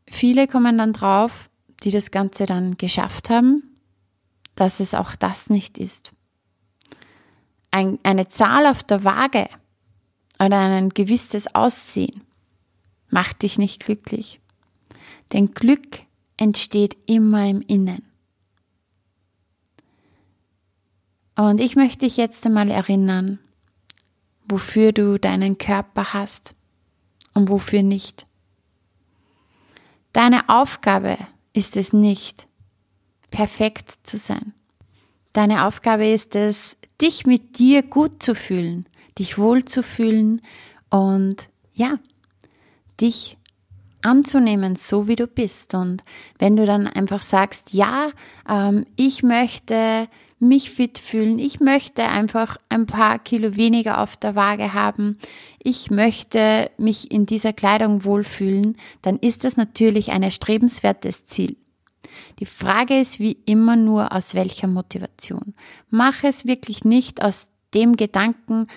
viele 0.09 0.47
kommen 0.47 0.77
dann 0.77 0.91
drauf, 0.91 1.49
die 1.83 1.91
das 1.91 2.11
Ganze 2.11 2.45
dann 2.45 2.75
geschafft 2.75 3.29
haben, 3.29 3.63
dass 4.55 4.81
es 4.81 4.93
auch 4.93 5.15
das 5.15 5.49
nicht 5.49 5.77
ist. 5.77 6.11
Ein, 7.71 7.97
eine 8.03 8.27
Zahl 8.27 8.65
auf 8.65 8.83
der 8.83 9.05
Waage 9.05 9.47
oder 10.37 10.59
ein 10.59 10.89
gewisses 10.89 11.55
Aussehen 11.55 12.23
macht 13.09 13.41
dich 13.41 13.57
nicht 13.57 13.85
glücklich. 13.85 14.41
Denn 15.31 15.53
Glück 15.53 16.01
entsteht 16.35 16.97
immer 17.05 17.47
im 17.47 17.61
Innen. 17.61 18.06
Und 21.37 21.61
ich 21.61 21.75
möchte 21.75 21.99
dich 21.99 22.17
jetzt 22.17 22.45
einmal 22.45 22.69
erinnern, 22.71 23.37
wofür 24.49 24.91
du 24.91 25.19
deinen 25.19 25.57
Körper 25.59 26.13
hast 26.13 26.55
und 27.35 27.49
wofür 27.49 27.83
nicht. 27.83 28.25
Deine 30.13 30.49
Aufgabe 30.49 31.17
ist 31.53 31.77
es 31.77 31.93
nicht, 31.93 32.47
perfekt 33.29 33.99
zu 34.03 34.17
sein. 34.17 34.53
Deine 35.31 35.67
Aufgabe 35.67 36.07
ist 36.07 36.35
es, 36.35 36.75
dich 36.99 37.27
mit 37.27 37.59
dir 37.59 37.83
gut 37.83 38.23
zu 38.23 38.33
fühlen, 38.33 38.87
dich 39.19 39.37
wohl 39.37 39.63
zu 39.63 39.83
fühlen 39.83 40.41
und 40.89 41.49
ja, 41.71 41.99
dich 42.99 43.37
anzunehmen, 44.01 44.75
so 44.75 45.07
wie 45.07 45.15
du 45.15 45.27
bist. 45.27 45.75
Und 45.75 46.01
wenn 46.39 46.55
du 46.55 46.65
dann 46.65 46.87
einfach 46.87 47.21
sagst, 47.21 47.73
ja, 47.73 48.09
ähm, 48.49 48.87
ich 48.95 49.21
möchte 49.21 50.07
mich 50.39 50.69
fit 50.69 50.99
fühlen, 50.99 51.39
ich 51.39 51.59
möchte 51.59 52.03
einfach 52.03 52.57
ein 52.69 52.85
paar 52.85 53.19
Kilo 53.19 53.55
weniger 53.55 54.01
auf 54.01 54.15
der 54.17 54.35
Waage 54.35 54.73
haben, 54.73 55.17
ich 55.61 55.89
möchte 55.89 56.69
mich 56.77 57.11
in 57.11 57.25
dieser 57.25 57.53
Kleidung 57.53 58.03
wohlfühlen, 58.03 58.77
dann 59.01 59.17
ist 59.17 59.43
das 59.43 59.57
natürlich 59.57 60.11
ein 60.11 60.23
erstrebenswertes 60.23 61.25
Ziel. 61.25 61.57
Die 62.39 62.45
Frage 62.45 62.99
ist 62.99 63.19
wie 63.19 63.37
immer 63.45 63.75
nur, 63.75 64.11
aus 64.11 64.35
welcher 64.35 64.67
Motivation. 64.67 65.55
Mach 65.89 66.23
es 66.23 66.45
wirklich 66.45 66.85
nicht 66.85 67.23
aus 67.23 67.51
dem 67.73 67.95
Gedanken, 67.95 68.67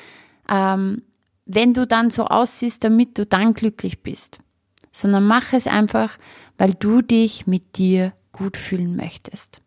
ähm, 0.48 1.02
wenn 1.46 1.74
du 1.74 1.86
dann 1.86 2.10
so 2.10 2.26
aussiehst, 2.26 2.84
damit 2.84 3.18
du 3.18 3.26
dann 3.26 3.54
glücklich 3.54 4.02
bist 4.02 4.40
sondern 4.92 5.26
mach 5.26 5.52
es 5.52 5.66
einfach, 5.66 6.18
weil 6.58 6.74
du 6.74 7.02
dich 7.02 7.46
mit 7.46 7.78
dir 7.78 8.12
gut 8.32 8.56
fühlen 8.56 8.96
möchtest. 8.96 9.60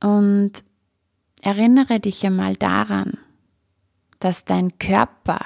Und 0.00 0.64
erinnere 1.42 2.00
dich 2.00 2.24
einmal 2.24 2.56
daran, 2.56 3.18
dass 4.20 4.44
dein 4.44 4.78
Körper 4.78 5.40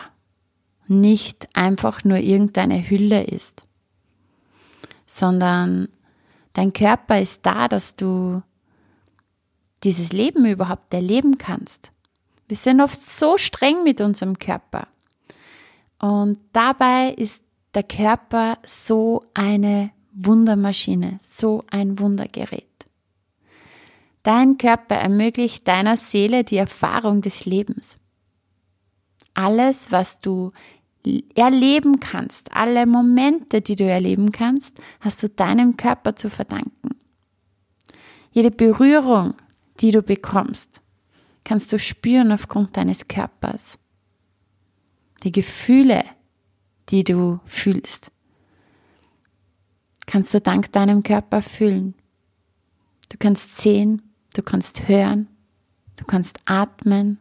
nicht 0.87 1.49
einfach 1.55 2.05
nur 2.05 2.19
irgendeine 2.19 2.89
Hülle 2.89 3.25
ist, 3.25 3.67
sondern 5.07 5.89
dein 6.53 6.73
Körper 6.73 7.21
ist 7.21 7.45
da, 7.47 7.69
dass 7.69 7.97
du 7.97 8.43
dieses 9.85 10.13
Leben 10.13 10.47
überhaupt 10.47 10.93
erleben 10.95 11.39
kannst. 11.39 11.93
Wir 12.49 12.57
sind 12.57 12.81
oft 12.81 13.01
so 13.01 13.39
streng 13.39 13.83
mit 13.83 14.01
unserem 14.01 14.39
Körper. 14.39 14.89
Und 15.99 16.39
dabei 16.53 17.15
ist 17.17 17.43
der 17.75 17.85
Körper 17.85 18.59
so 18.67 19.23
eine 19.35 19.91
Wundermaschine, 20.13 21.19
so 21.21 21.65
ein 21.71 21.99
Wundergerät. 21.99 22.72
Dein 24.23 24.57
Körper 24.57 24.97
ermöglicht 24.97 25.67
deiner 25.67 25.97
Seele 25.97 26.45
die 26.45 26.57
Erfahrung 26.57 27.23
des 27.23 27.45
Lebens. 27.45 27.99
Alles, 29.35 29.91
was 29.91 30.21
du 30.21 30.53
erleben 31.35 31.99
kannst, 31.99 32.53
alle 32.53 32.87
Momente, 32.87 33.61
die 33.61 33.75
du 33.75 33.85
erleben 33.85 34.31
kannst, 34.31 34.81
hast 35.01 35.23
du 35.23 35.29
deinem 35.29 35.77
Körper 35.77 36.15
zu 36.15 36.31
verdanken. 36.31 36.91
Jede 38.31 38.51
Berührung, 38.51 39.35
die 39.81 39.91
du 39.91 40.03
bekommst, 40.03 40.81
kannst 41.45 41.73
du 41.73 41.79
spüren 41.79 42.31
aufgrund 42.31 42.77
deines 42.77 43.09
Körpers. 43.09 43.79
Die 45.25 45.33
Gefühle, 45.33 46.05
die 46.89 47.03
du 47.03 47.41
fühlst, 47.45 48.13
kannst 50.07 50.33
du 50.35 50.41
dank 50.41 50.71
deinem 50.73 51.03
Körper 51.03 51.43
fühlen. 51.43 51.95
Du 53.09 53.19
kannst 53.19 53.59
sehen, 53.59 54.12
du 54.35 54.43
kannst 54.43 54.89
hören, 54.89 55.29
du 55.97 56.05
kannst 56.05 56.41
atmen, 56.45 57.19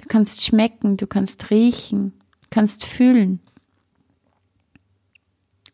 du 0.00 0.06
kannst 0.08 0.44
schmecken, 0.44 0.96
du 0.96 1.06
kannst 1.06 1.50
riechen, 1.50 2.12
du 2.42 2.48
kannst 2.50 2.84
fühlen, 2.84 3.40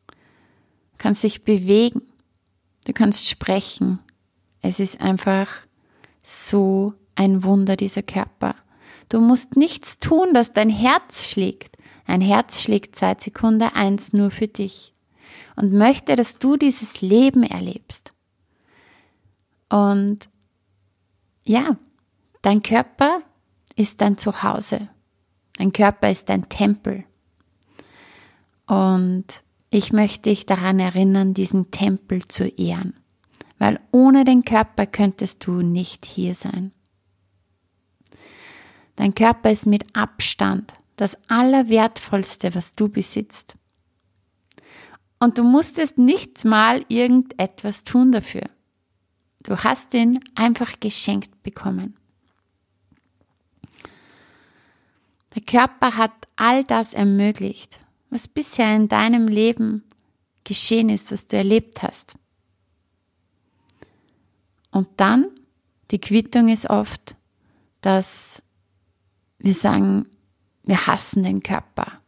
du 0.08 0.98
kannst 0.98 1.22
dich 1.22 1.44
bewegen, 1.44 2.02
du 2.86 2.92
kannst 2.92 3.28
sprechen. 3.28 3.98
Es 4.62 4.80
ist 4.80 5.00
einfach 5.00 5.48
so 6.22 6.94
ein 7.16 7.44
Wunder, 7.44 7.76
dieser 7.76 8.02
Körper. 8.02 8.54
Du 9.10 9.20
musst 9.20 9.56
nichts 9.56 9.98
tun, 9.98 10.32
dass 10.32 10.54
dein 10.54 10.70
Herz 10.70 11.28
schlägt. 11.28 11.76
Ein 12.06 12.22
Herz 12.22 12.62
schlägt 12.62 12.96
seit 12.96 13.20
Sekunde 13.20 13.74
eins 13.74 14.12
nur 14.12 14.30
für 14.30 14.48
dich 14.48 14.94
und 15.56 15.72
möchte, 15.72 16.16
dass 16.16 16.38
du 16.38 16.56
dieses 16.56 17.02
Leben 17.02 17.42
erlebst. 17.42 18.13
Und 19.74 20.30
ja, 21.42 21.76
dein 22.42 22.62
Körper 22.62 23.22
ist 23.74 24.00
dein 24.00 24.16
Zuhause. 24.16 24.88
Dein 25.56 25.72
Körper 25.72 26.12
ist 26.12 26.28
dein 26.28 26.48
Tempel. 26.48 27.04
Und 28.68 29.24
ich 29.70 29.92
möchte 29.92 30.30
dich 30.30 30.46
daran 30.46 30.78
erinnern, 30.78 31.34
diesen 31.34 31.72
Tempel 31.72 32.24
zu 32.28 32.46
ehren. 32.46 33.00
Weil 33.58 33.80
ohne 33.90 34.22
den 34.22 34.44
Körper 34.44 34.86
könntest 34.86 35.44
du 35.44 35.62
nicht 35.62 36.06
hier 36.06 36.36
sein. 36.36 36.70
Dein 38.94 39.12
Körper 39.16 39.50
ist 39.50 39.66
mit 39.66 39.96
Abstand 39.96 40.74
das 40.94 41.18
Allerwertvollste, 41.26 42.54
was 42.54 42.76
du 42.76 42.88
besitzt. 42.88 43.56
Und 45.18 45.38
du 45.38 45.42
musstest 45.42 45.98
nicht 45.98 46.44
mal 46.44 46.84
irgendetwas 46.88 47.82
tun 47.82 48.12
dafür. 48.12 48.48
Du 49.44 49.62
hast 49.62 49.92
ihn 49.94 50.20
einfach 50.34 50.80
geschenkt 50.80 51.42
bekommen. 51.42 51.96
Der 55.34 55.42
Körper 55.42 55.96
hat 55.96 56.12
all 56.36 56.64
das 56.64 56.94
ermöglicht, 56.94 57.80
was 58.08 58.26
bisher 58.26 58.74
in 58.74 58.88
deinem 58.88 59.28
Leben 59.28 59.84
geschehen 60.44 60.88
ist, 60.88 61.12
was 61.12 61.26
du 61.26 61.36
erlebt 61.36 61.82
hast. 61.82 62.16
Und 64.70 64.88
dann, 64.96 65.26
die 65.90 66.00
Quittung 66.00 66.48
ist 66.48 66.70
oft, 66.70 67.14
dass 67.82 68.42
wir 69.38 69.54
sagen, 69.54 70.06
wir 70.62 70.86
hassen 70.86 71.22
den 71.22 71.42
Körper. 71.42 72.00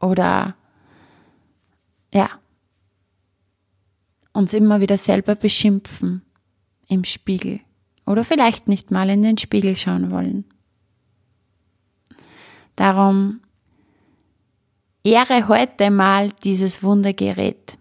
Oder 0.00 0.54
ja, 2.12 2.28
uns 4.32 4.52
immer 4.52 4.80
wieder 4.80 4.98
selber 4.98 5.34
beschimpfen 5.34 6.22
im 6.92 7.04
Spiegel. 7.04 7.60
Oder 8.06 8.24
vielleicht 8.24 8.68
nicht 8.68 8.90
mal 8.90 9.08
in 9.08 9.22
den 9.22 9.38
Spiegel 9.38 9.76
schauen 9.76 10.10
wollen. 10.10 10.44
Darum 12.76 13.40
ehre 15.04 15.48
heute 15.48 15.90
mal 15.90 16.30
dieses 16.44 16.82
Wundergerät. 16.82 17.78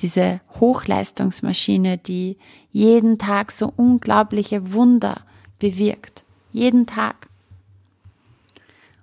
Diese 0.00 0.40
Hochleistungsmaschine, 0.60 1.98
die 1.98 2.38
jeden 2.70 3.18
Tag 3.18 3.50
so 3.50 3.72
unglaubliche 3.76 4.72
Wunder 4.72 5.24
bewirkt. 5.58 6.24
Jeden 6.52 6.86
Tag. 6.86 7.28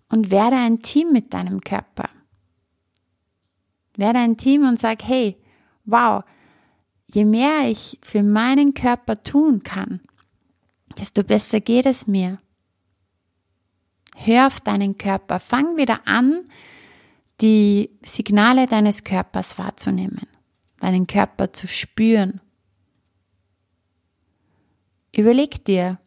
Und 0.09 0.31
werde 0.31 0.55
ein 0.55 0.81
Team 0.81 1.11
mit 1.11 1.33
deinem 1.33 1.61
Körper. 1.61 2.09
Werde 3.97 4.19
ein 4.19 4.38
Team 4.38 4.67
und 4.67 4.79
sag, 4.79 5.03
hey, 5.03 5.38
wow, 5.83 6.23
je 7.13 7.25
mehr 7.25 7.69
ich 7.69 7.99
für 8.03 8.23
meinen 8.23 8.73
Körper 8.73 9.21
tun 9.21 9.63
kann, 9.63 10.01
desto 10.97 11.23
besser 11.23 11.59
geht 11.59 11.85
es 11.85 12.07
mir. 12.07 12.37
Hör 14.15 14.47
auf 14.47 14.61
deinen 14.61 14.97
Körper, 14.97 15.39
fang 15.39 15.77
wieder 15.77 16.07
an, 16.07 16.45
die 17.41 17.91
Signale 18.01 18.65
deines 18.65 19.03
Körpers 19.03 19.57
wahrzunehmen, 19.57 20.27
deinen 20.79 21.05
Körper 21.05 21.51
zu 21.51 21.67
spüren. 21.67 22.39
Überleg 25.11 25.63
dir, 25.65 25.99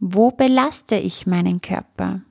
wo 0.00 0.30
belaste 0.30 0.96
ich 0.96 1.26
meinen 1.26 1.60
Körper? 1.60 2.22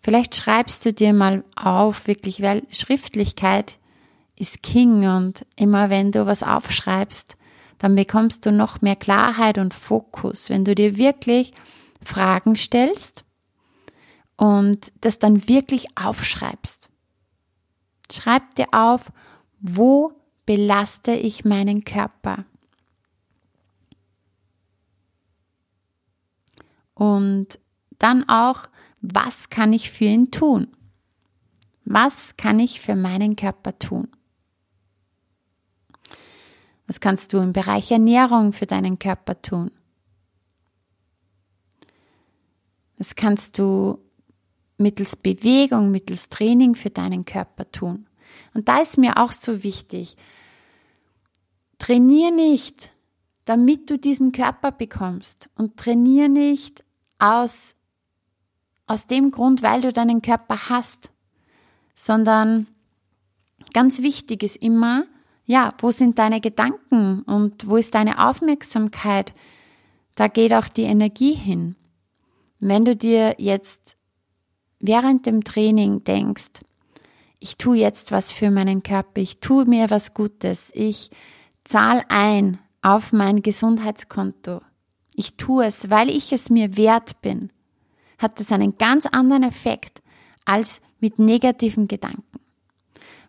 Vielleicht 0.00 0.34
schreibst 0.34 0.84
du 0.84 0.92
dir 0.92 1.12
mal 1.12 1.44
auf, 1.54 2.08
wirklich, 2.08 2.42
weil 2.42 2.66
Schriftlichkeit 2.70 3.78
ist 4.42 4.60
King 4.64 5.06
und 5.06 5.46
immer 5.54 5.88
wenn 5.88 6.10
du 6.10 6.26
was 6.26 6.42
aufschreibst, 6.42 7.36
dann 7.78 7.94
bekommst 7.94 8.44
du 8.44 8.50
noch 8.50 8.82
mehr 8.82 8.96
Klarheit 8.96 9.56
und 9.56 9.72
Fokus, 9.72 10.50
wenn 10.50 10.64
du 10.64 10.74
dir 10.74 10.96
wirklich 10.96 11.52
Fragen 12.02 12.56
stellst 12.56 13.24
und 14.36 14.92
das 15.00 15.20
dann 15.20 15.48
wirklich 15.48 15.96
aufschreibst. 15.96 16.90
Schreib 18.10 18.56
dir 18.56 18.66
auf, 18.72 19.12
wo 19.60 20.12
belaste 20.44 21.12
ich 21.12 21.44
meinen 21.44 21.84
Körper? 21.84 22.44
Und 26.94 27.60
dann 28.00 28.28
auch, 28.28 28.68
was 29.00 29.50
kann 29.50 29.72
ich 29.72 29.92
für 29.92 30.06
ihn 30.06 30.32
tun? 30.32 30.76
Was 31.84 32.36
kann 32.36 32.58
ich 32.58 32.80
für 32.80 32.96
meinen 32.96 33.36
Körper 33.36 33.78
tun? 33.78 34.08
Was 36.92 37.00
kannst 37.00 37.32
du 37.32 37.38
im 37.38 37.54
Bereich 37.54 37.90
Ernährung 37.90 38.52
für 38.52 38.66
deinen 38.66 38.98
Körper 38.98 39.40
tun? 39.40 39.70
Was 42.98 43.14
kannst 43.14 43.58
du 43.58 43.98
mittels 44.76 45.16
Bewegung, 45.16 45.90
mittels 45.90 46.28
Training 46.28 46.74
für 46.74 46.90
deinen 46.90 47.24
Körper 47.24 47.72
tun? 47.72 48.06
Und 48.52 48.68
da 48.68 48.82
ist 48.82 48.98
mir 48.98 49.16
auch 49.16 49.32
so 49.32 49.62
wichtig, 49.62 50.18
trainier 51.78 52.30
nicht, 52.30 52.90
damit 53.46 53.88
du 53.88 53.96
diesen 53.96 54.32
Körper 54.32 54.70
bekommst 54.70 55.48
und 55.54 55.78
trainier 55.78 56.28
nicht 56.28 56.84
aus 57.18 57.74
aus 58.86 59.06
dem 59.06 59.30
Grund, 59.30 59.62
weil 59.62 59.80
du 59.80 59.94
deinen 59.94 60.20
Körper 60.20 60.68
hast, 60.68 61.10
sondern 61.94 62.66
ganz 63.72 64.02
wichtig 64.02 64.42
ist 64.42 64.56
immer, 64.56 65.06
ja, 65.44 65.74
wo 65.78 65.90
sind 65.90 66.18
deine 66.18 66.40
Gedanken 66.40 67.22
und 67.22 67.68
wo 67.68 67.76
ist 67.76 67.94
deine 67.94 68.28
Aufmerksamkeit? 68.28 69.34
Da 70.14 70.28
geht 70.28 70.52
auch 70.52 70.68
die 70.68 70.82
Energie 70.82 71.34
hin. 71.34 71.76
Wenn 72.60 72.84
du 72.84 72.94
dir 72.94 73.34
jetzt 73.38 73.96
während 74.78 75.26
dem 75.26 75.42
Training 75.42 76.04
denkst, 76.04 76.60
ich 77.40 77.56
tue 77.56 77.78
jetzt 77.78 78.12
was 78.12 78.30
für 78.30 78.50
meinen 78.50 78.82
Körper, 78.82 79.20
ich 79.20 79.40
tue 79.40 79.64
mir 79.64 79.90
was 79.90 80.14
Gutes, 80.14 80.70
ich 80.74 81.10
zahle 81.64 82.04
ein 82.08 82.58
auf 82.82 83.12
mein 83.12 83.42
Gesundheitskonto, 83.42 84.60
ich 85.14 85.36
tue 85.36 85.64
es, 85.64 85.90
weil 85.90 86.08
ich 86.08 86.32
es 86.32 86.50
mir 86.50 86.76
wert 86.76 87.20
bin, 87.20 87.50
hat 88.18 88.38
das 88.38 88.52
einen 88.52 88.78
ganz 88.78 89.06
anderen 89.06 89.42
Effekt 89.42 90.02
als 90.44 90.80
mit 91.00 91.18
negativen 91.18 91.88
Gedanken. 91.88 92.31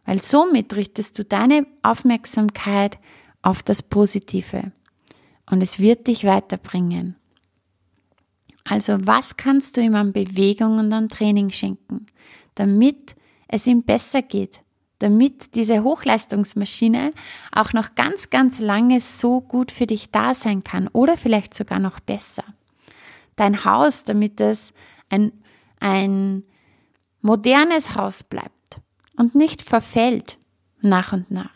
Weil 0.06 0.22
somit 0.22 0.76
richtest 0.76 1.18
du 1.18 1.24
deine 1.24 1.66
Aufmerksamkeit 1.82 2.98
auf 3.42 3.64
das 3.64 3.82
Positive. 3.82 4.72
Und 5.50 5.62
es 5.62 5.80
wird 5.80 6.08
dich 6.08 6.26
weiterbringen. 6.26 7.16
Also 8.64 8.98
was 9.02 9.38
kannst 9.38 9.78
du 9.78 9.82
ihm 9.82 9.96
an 9.96 10.14
Bewegung 10.14 10.80
und 10.80 10.92
an 10.94 11.10
Training 11.10 11.50
schenken, 11.50 12.06
damit 12.56 13.16
es 13.48 13.68
ihm 13.68 13.84
besser 13.84 14.22
geht, 14.22 14.62
damit 15.00 15.56
diese 15.56 15.84
Hochleistungsmaschine 15.84 17.12
auch 17.52 17.74
noch 17.74 17.96
ganz, 17.96 18.30
ganz 18.30 18.60
lange 18.60 19.02
so 19.02 19.42
gut 19.42 19.72
für 19.72 19.86
dich 19.86 20.12
da 20.12 20.34
sein 20.34 20.64
kann 20.64 20.88
oder 20.88 21.18
vielleicht 21.18 21.54
sogar 21.54 21.80
noch 21.80 22.00
besser? 22.00 22.46
Dein 23.36 23.66
Haus, 23.66 24.06
damit 24.06 24.40
es 24.40 24.72
ein, 25.10 25.34
ein 25.82 26.44
modernes 27.22 27.96
Haus 27.96 28.24
bleibt 28.24 28.63
und 29.16 29.36
nicht 29.36 29.62
verfällt 29.62 30.38
nach 30.82 31.14
und 31.14 31.32
nach. 31.32 31.52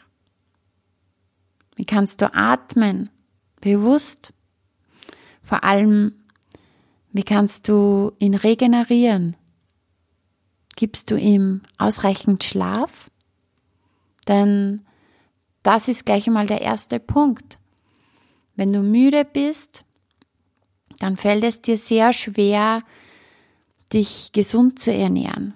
Wie 1.76 1.86
kannst 1.86 2.22
du 2.22 2.34
atmen? 2.34 3.10
Bewusst. 3.62 4.34
Vor 5.44 5.64
allem, 5.64 6.14
wie 7.12 7.24
kannst 7.24 7.68
du 7.68 8.14
ihn 8.20 8.36
regenerieren? 8.36 9.36
Gibst 10.76 11.10
du 11.10 11.18
ihm 11.18 11.62
ausreichend 11.78 12.44
Schlaf? 12.44 13.10
Denn 14.28 14.86
das 15.64 15.88
ist 15.88 16.06
gleich 16.06 16.28
einmal 16.28 16.48
der 16.48 16.62
erste 16.62 17.00
Punkt. 17.00 17.58
Wenn 18.56 18.72
du 18.72 18.82
müde 18.82 19.26
bist, 19.26 19.84
dann 21.00 21.18
fällt 21.18 21.44
es 21.44 21.62
dir 21.62 21.78
sehr 21.78 22.14
schwer, 22.14 22.84
dich 23.94 24.32
gesund 24.32 24.80
zu 24.80 24.94
ernähren, 24.94 25.54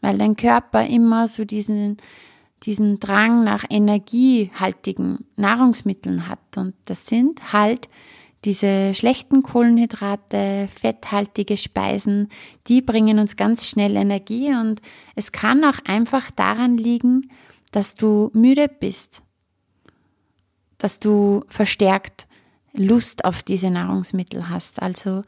weil 0.00 0.18
dein 0.18 0.36
Körper 0.36 0.86
immer 0.86 1.28
so 1.28 1.44
diesen, 1.44 1.96
diesen 2.62 3.00
Drang 3.00 3.44
nach 3.44 3.64
energiehaltigen 3.68 5.26
Nahrungsmitteln 5.36 6.28
hat. 6.28 6.56
Und 6.56 6.74
das 6.84 7.06
sind 7.06 7.52
halt 7.52 7.88
diese 8.44 8.94
schlechten 8.94 9.42
Kohlenhydrate, 9.42 10.68
fetthaltige 10.68 11.56
Speisen, 11.56 12.28
die 12.68 12.82
bringen 12.82 13.18
uns 13.18 13.36
ganz 13.36 13.66
schnell 13.66 13.96
Energie 13.96 14.54
und 14.54 14.80
es 15.16 15.32
kann 15.32 15.64
auch 15.64 15.78
einfach 15.84 16.30
daran 16.30 16.76
liegen, 16.76 17.30
dass 17.72 17.94
du 17.94 18.30
müde 18.32 18.68
bist, 18.68 19.22
dass 20.78 21.00
du 21.00 21.44
verstärkt 21.48 22.28
Lust 22.74 23.24
auf 23.24 23.42
diese 23.42 23.70
Nahrungsmittel 23.70 24.48
hast. 24.48 24.80
Also 24.80 25.22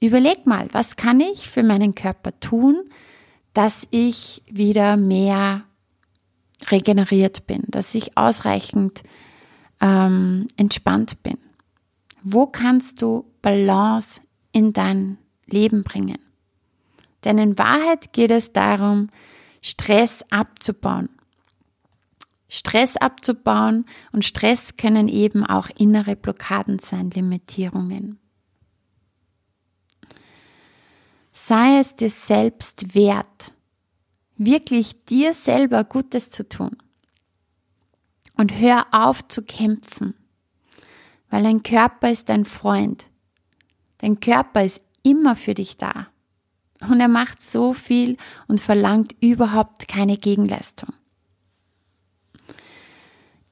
überleg 0.00 0.46
mal, 0.46 0.68
was 0.72 0.94
kann 0.96 1.20
ich 1.20 1.48
für 1.50 1.64
meinen 1.64 1.94
Körper 1.94 2.38
tun, 2.38 2.76
dass 3.56 3.88
ich 3.90 4.42
wieder 4.50 4.98
mehr 4.98 5.64
regeneriert 6.70 7.46
bin, 7.46 7.62
dass 7.68 7.94
ich 7.94 8.18
ausreichend 8.18 9.02
ähm, 9.80 10.46
entspannt 10.58 11.22
bin. 11.22 11.38
Wo 12.22 12.46
kannst 12.46 13.00
du 13.00 13.24
Balance 13.40 14.20
in 14.52 14.74
dein 14.74 15.16
Leben 15.46 15.84
bringen? 15.84 16.18
Denn 17.24 17.38
in 17.38 17.58
Wahrheit 17.58 18.12
geht 18.12 18.30
es 18.30 18.52
darum, 18.52 19.08
Stress 19.62 20.22
abzubauen. 20.28 21.08
Stress 22.48 22.98
abzubauen 22.98 23.86
und 24.12 24.26
Stress 24.26 24.76
können 24.76 25.08
eben 25.08 25.46
auch 25.46 25.70
innere 25.78 26.14
Blockaden 26.14 26.78
sein, 26.78 27.08
Limitierungen. 27.08 28.18
Sei 31.38 31.78
es 31.78 31.94
dir 31.94 32.10
selbst 32.10 32.94
wert, 32.94 33.52
wirklich 34.36 35.04
dir 35.04 35.34
selber 35.34 35.84
Gutes 35.84 36.30
zu 36.30 36.48
tun. 36.48 36.76
Und 38.36 38.58
hör 38.58 38.86
auf 38.92 39.26
zu 39.28 39.42
kämpfen 39.42 40.14
weil 41.30 41.42
dein 41.42 41.62
Körper 41.62 42.10
ist 42.10 42.28
dein 42.28 42.44
Freund. 42.44 43.06
Dein 43.98 44.20
Körper 44.20 44.64
ist 44.64 44.80
immer 45.02 45.36
für 45.36 45.54
dich 45.54 45.76
da. 45.76 46.08
Und 46.80 47.00
er 47.00 47.08
macht 47.08 47.42
so 47.42 47.72
viel 47.72 48.16
und 48.48 48.60
verlangt 48.60 49.16
überhaupt 49.20 49.88
keine 49.88 50.18
Gegenleistung. 50.18 50.90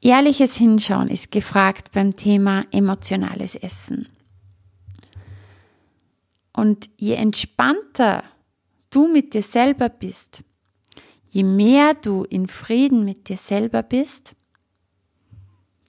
Ehrliches 0.01 0.57
Hinschauen 0.57 1.09
ist 1.09 1.31
gefragt 1.31 1.93
beim 1.93 2.15
Thema 2.15 2.67
emotionales 2.71 3.55
Essen. 3.55 4.09
Und 6.55 6.89
je 6.97 7.15
entspannter 7.15 8.25
du 8.91 9.09
mit 9.09 9.35
dir 9.35 9.43
selber 9.43 9.89
bist, 9.89 10.43
je 11.29 11.43
mehr 11.43 11.95
du 11.95 12.23
in 12.23 12.47
Frieden 12.47 13.05
mit 13.05 13.29
dir 13.29 13.37
selber 13.37 13.83
bist, 13.83 14.35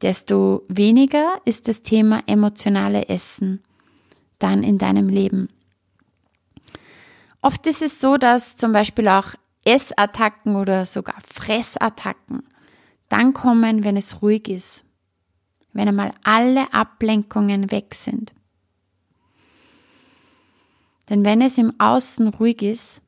desto 0.01 0.63
weniger 0.67 1.37
ist 1.45 1.67
das 1.67 1.83
Thema 1.83 2.23
emotionale 2.25 3.07
Essen 3.07 3.63
dann 4.39 4.63
in 4.63 4.77
deinem 4.77 5.07
Leben. 5.07 5.49
Oft 7.41 7.67
ist 7.67 7.83
es 7.83 8.01
so, 8.01 8.17
dass 8.17 8.55
zum 8.55 8.71
Beispiel 8.71 9.07
auch 9.07 9.35
Essattacken 9.65 10.55
oder 10.55 10.85
sogar 10.85 11.15
Fressattacken 11.21 12.43
dann 13.07 13.33
kommen, 13.33 13.83
wenn 13.83 13.97
es 13.97 14.23
ruhig 14.23 14.49
ist, 14.49 14.83
wenn 15.73 15.87
einmal 15.87 16.11
alle 16.23 16.73
Ablenkungen 16.73 17.71
weg 17.71 17.93
sind. 17.93 18.33
Denn 21.09 21.23
wenn 21.23 21.41
es 21.41 21.57
im 21.57 21.79
Außen 21.79 22.27
ruhig 22.29 22.61
ist, 22.61 23.01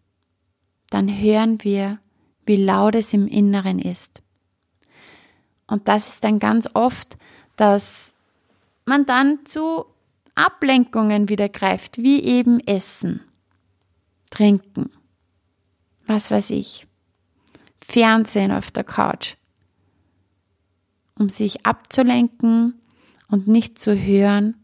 dann 0.89 1.09
hören 1.09 1.63
wir, 1.63 1.99
wie 2.45 2.55
laut 2.55 2.95
es 2.95 3.13
im 3.13 3.27
Inneren 3.27 3.79
ist. 3.79 4.21
Und 5.67 5.87
das 5.87 6.07
ist 6.07 6.23
dann 6.23 6.39
ganz 6.39 6.69
oft, 6.73 7.17
dass 7.57 8.15
man 8.85 9.05
dann 9.05 9.45
zu 9.45 9.85
Ablenkungen 10.35 11.29
wieder 11.29 11.49
greift, 11.49 11.97
wie 11.97 12.23
eben 12.23 12.59
Essen, 12.61 13.21
Trinken, 14.29 14.91
was 16.05 16.31
weiß 16.31 16.51
ich, 16.51 16.87
Fernsehen 17.81 18.51
auf 18.51 18.71
der 18.71 18.83
Couch, 18.83 19.35
um 21.17 21.29
sich 21.29 21.65
abzulenken 21.65 22.79
und 23.29 23.47
nicht 23.47 23.77
zu 23.77 23.97
hören, 23.97 24.55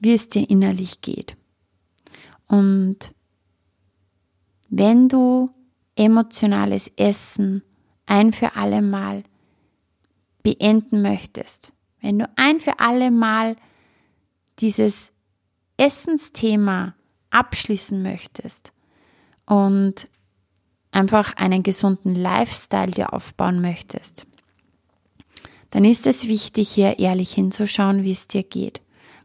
wie 0.00 0.14
es 0.14 0.28
dir 0.28 0.48
innerlich 0.48 1.00
geht. 1.00 1.37
Und 2.48 3.14
wenn 4.68 5.08
du 5.08 5.50
emotionales 5.96 6.90
Essen 6.96 7.62
ein 8.06 8.32
für 8.32 8.56
alle 8.56 8.82
Mal 8.82 9.22
beenden 10.42 11.02
möchtest, 11.02 11.72
wenn 12.00 12.18
du 12.18 12.28
ein 12.36 12.60
für 12.60 12.78
alle 12.78 13.10
Mal 13.10 13.56
dieses 14.58 15.12
Essensthema 15.76 16.94
abschließen 17.30 18.02
möchtest 18.02 18.72
und 19.46 20.08
einfach 20.90 21.34
einen 21.36 21.62
gesunden 21.62 22.14
Lifestyle 22.14 22.90
dir 22.90 23.12
aufbauen 23.12 23.60
möchtest, 23.60 24.26
dann 25.70 25.84
ist 25.84 26.06
es 26.06 26.26
wichtig, 26.26 26.70
hier 26.70 26.98
ehrlich 26.98 27.32
hinzuschauen, 27.32 28.02
wie 28.02 28.12
es 28.12 28.26
dir 28.26 28.42
geht. 28.42 28.80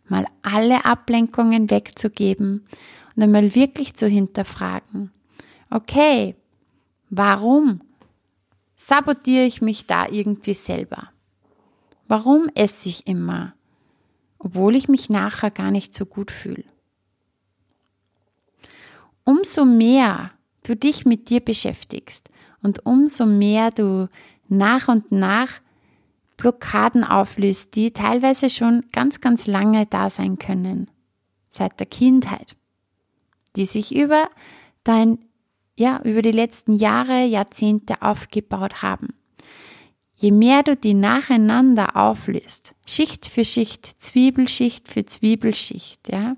Mal 0.10 0.26
alle 0.42 0.84
Ablenkungen 0.84 1.70
wegzugeben 1.70 2.68
und 3.16 3.24
einmal 3.24 3.56
wirklich 3.56 3.94
zu 3.96 4.08
hinterfragen. 4.08 5.12
Okay, 5.70 6.36
warum 7.10 7.82
sabotiere 8.76 9.46
ich 9.46 9.62
mich 9.62 9.88
da 9.88 10.08
irgendwie 10.08 10.54
selber? 10.54 11.10
Warum 12.08 12.50
esse 12.54 12.90
ich 12.90 13.08
immer, 13.08 13.54
obwohl 14.38 14.76
ich 14.76 14.88
mich 14.88 15.10
nachher 15.10 15.52
gar 15.52 15.72
nicht 15.72 15.94
so 15.94 16.06
gut 16.06 16.32
fühle? 16.32 16.66
Umso 19.24 19.64
mehr 19.64 20.32
du 20.64 20.76
dich 20.76 21.06
mit 21.06 21.30
dir 21.30 21.40
beschäftigst 21.40 22.30
und 22.62 22.86
umso 22.86 23.26
mehr 23.26 23.72
du 23.72 24.10
nach 24.50 24.90
und 24.90 25.12
nach 25.12 25.62
Blockaden 26.38 27.04
auflöst, 27.04 27.76
die 27.76 27.92
teilweise 27.92 28.50
schon 28.50 28.86
ganz, 28.92 29.22
ganz 29.22 29.48
lange 29.48 29.86
da 29.86 30.10
sein 30.10 30.40
können, 30.40 30.90
seit 31.48 31.80
der 31.80 31.88
Kindheit, 31.88 32.56
die 33.56 33.66
sich 33.66 33.96
über 33.96 34.30
dein 34.84 35.20
ja, 35.76 36.02
über 36.04 36.22
die 36.22 36.32
letzten 36.32 36.74
Jahre, 36.74 37.26
Jahrzehnte 37.26 38.02
aufgebaut 38.02 38.82
haben. 38.82 39.14
Je 40.16 40.32
mehr 40.32 40.64
du 40.64 40.78
die 40.78 40.94
nacheinander 40.94 41.98
auflöst, 41.98 42.76
Schicht 42.86 43.28
für 43.28 43.44
Schicht, 43.44 43.86
Zwiebelschicht 43.86 44.88
für 44.88 45.06
Zwiebelschicht, 45.06 46.12
ja, 46.12 46.36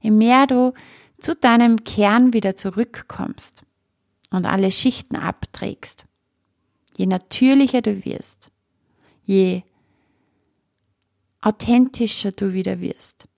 je 0.00 0.10
mehr 0.10 0.46
du 0.46 0.72
zu 1.18 1.36
deinem 1.36 1.84
Kern 1.84 2.32
wieder 2.32 2.56
zurückkommst 2.56 3.64
und 4.30 4.46
alle 4.46 4.72
Schichten 4.72 5.16
abträgst, 5.16 6.06
je 6.96 7.06
natürlicher 7.06 7.82
du 7.82 8.04
wirst, 8.04 8.50
je 9.24 9.62
authentischer 11.42 12.32
du 12.32 12.52
wieder 12.52 12.80
wirst, 12.80 13.28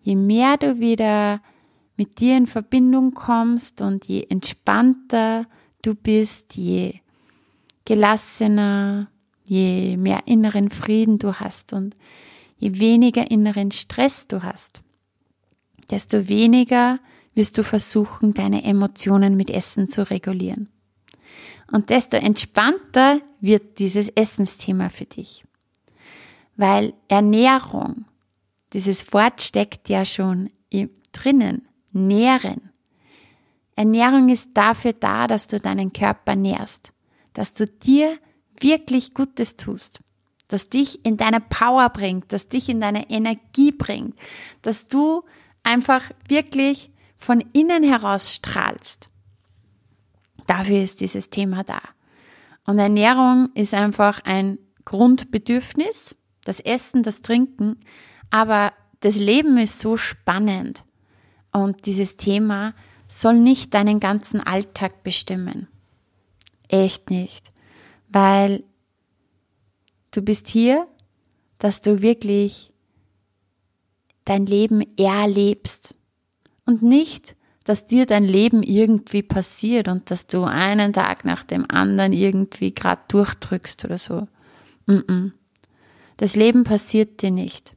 je 0.00 0.16
mehr 0.16 0.56
du 0.56 0.80
wieder 0.80 1.42
mit 1.98 2.20
dir 2.20 2.36
in 2.36 2.46
Verbindung 2.46 3.12
kommst 3.12 3.82
und 3.82 4.06
je 4.06 4.22
entspannter 4.30 5.46
du 5.82 5.94
bist, 5.94 6.56
je 6.56 6.94
gelassener, 7.84 9.10
je 9.44 9.96
mehr 9.96 10.22
inneren 10.26 10.70
Frieden 10.70 11.18
du 11.18 11.34
hast 11.34 11.72
und 11.72 11.96
je 12.58 12.78
weniger 12.78 13.30
inneren 13.30 13.72
Stress 13.72 14.28
du 14.28 14.42
hast, 14.42 14.80
desto 15.90 16.28
weniger 16.28 17.00
wirst 17.34 17.58
du 17.58 17.64
versuchen, 17.64 18.32
deine 18.32 18.62
Emotionen 18.64 19.36
mit 19.36 19.50
Essen 19.50 19.88
zu 19.88 20.08
regulieren. 20.08 20.68
Und 21.70 21.90
desto 21.90 22.16
entspannter 22.16 23.20
wird 23.40 23.78
dieses 23.78 24.08
Essensthema 24.08 24.88
für 24.88 25.04
dich. 25.04 25.44
Weil 26.56 26.94
Ernährung, 27.08 28.06
dieses 28.72 29.12
Wort 29.12 29.42
steckt 29.42 29.88
ja 29.88 30.04
schon 30.04 30.50
drinnen 31.12 31.67
nähren. 32.06 32.70
Ernährung 33.76 34.28
ist 34.28 34.50
dafür 34.54 34.92
da, 34.92 35.26
dass 35.26 35.46
du 35.46 35.60
deinen 35.60 35.92
Körper 35.92 36.34
nährst, 36.34 36.92
dass 37.32 37.54
du 37.54 37.66
dir 37.66 38.18
wirklich 38.60 39.14
Gutes 39.14 39.56
tust. 39.56 40.00
das 40.48 40.70
dich 40.70 41.04
in 41.04 41.18
deine 41.18 41.40
Power 41.40 41.90
bringt, 41.90 42.32
das 42.32 42.48
dich 42.48 42.70
in 42.70 42.80
deine 42.80 43.10
Energie 43.10 43.70
bringt, 43.70 44.18
dass 44.62 44.86
du 44.88 45.22
einfach 45.62 46.10
wirklich 46.26 46.90
von 47.16 47.44
innen 47.52 47.82
heraus 47.82 48.34
strahlst. 48.34 49.10
Dafür 50.46 50.82
ist 50.82 51.02
dieses 51.02 51.28
Thema 51.28 51.64
da. 51.64 51.82
Und 52.64 52.78
Ernährung 52.78 53.50
ist 53.54 53.74
einfach 53.74 54.24
ein 54.24 54.58
Grundbedürfnis, 54.86 56.16
das 56.44 56.60
Essen, 56.60 57.02
das 57.02 57.20
Trinken, 57.20 57.80
aber 58.30 58.72
das 59.00 59.18
Leben 59.18 59.58
ist 59.58 59.78
so 59.78 59.98
spannend 59.98 60.82
und 61.62 61.86
dieses 61.86 62.16
Thema 62.16 62.74
soll 63.06 63.38
nicht 63.38 63.74
deinen 63.74 64.00
ganzen 64.00 64.40
Alltag 64.40 65.02
bestimmen. 65.02 65.68
Echt 66.68 67.10
nicht, 67.10 67.52
weil 68.08 68.64
du 70.10 70.22
bist 70.22 70.48
hier, 70.48 70.86
dass 71.58 71.80
du 71.80 72.02
wirklich 72.02 72.70
dein 74.24 74.44
Leben 74.46 74.82
erlebst 74.98 75.94
und 76.66 76.82
nicht, 76.82 77.34
dass 77.64 77.86
dir 77.86 78.06
dein 78.06 78.24
Leben 78.24 78.62
irgendwie 78.62 79.22
passiert 79.22 79.88
und 79.88 80.10
dass 80.10 80.26
du 80.26 80.44
einen 80.44 80.92
Tag 80.92 81.24
nach 81.24 81.44
dem 81.44 81.70
anderen 81.70 82.12
irgendwie 82.12 82.74
gerade 82.74 83.02
durchdrückst 83.08 83.84
oder 83.86 83.98
so. 83.98 84.28
Das 86.18 86.36
Leben 86.36 86.64
passiert 86.64 87.22
dir 87.22 87.30
nicht, 87.30 87.74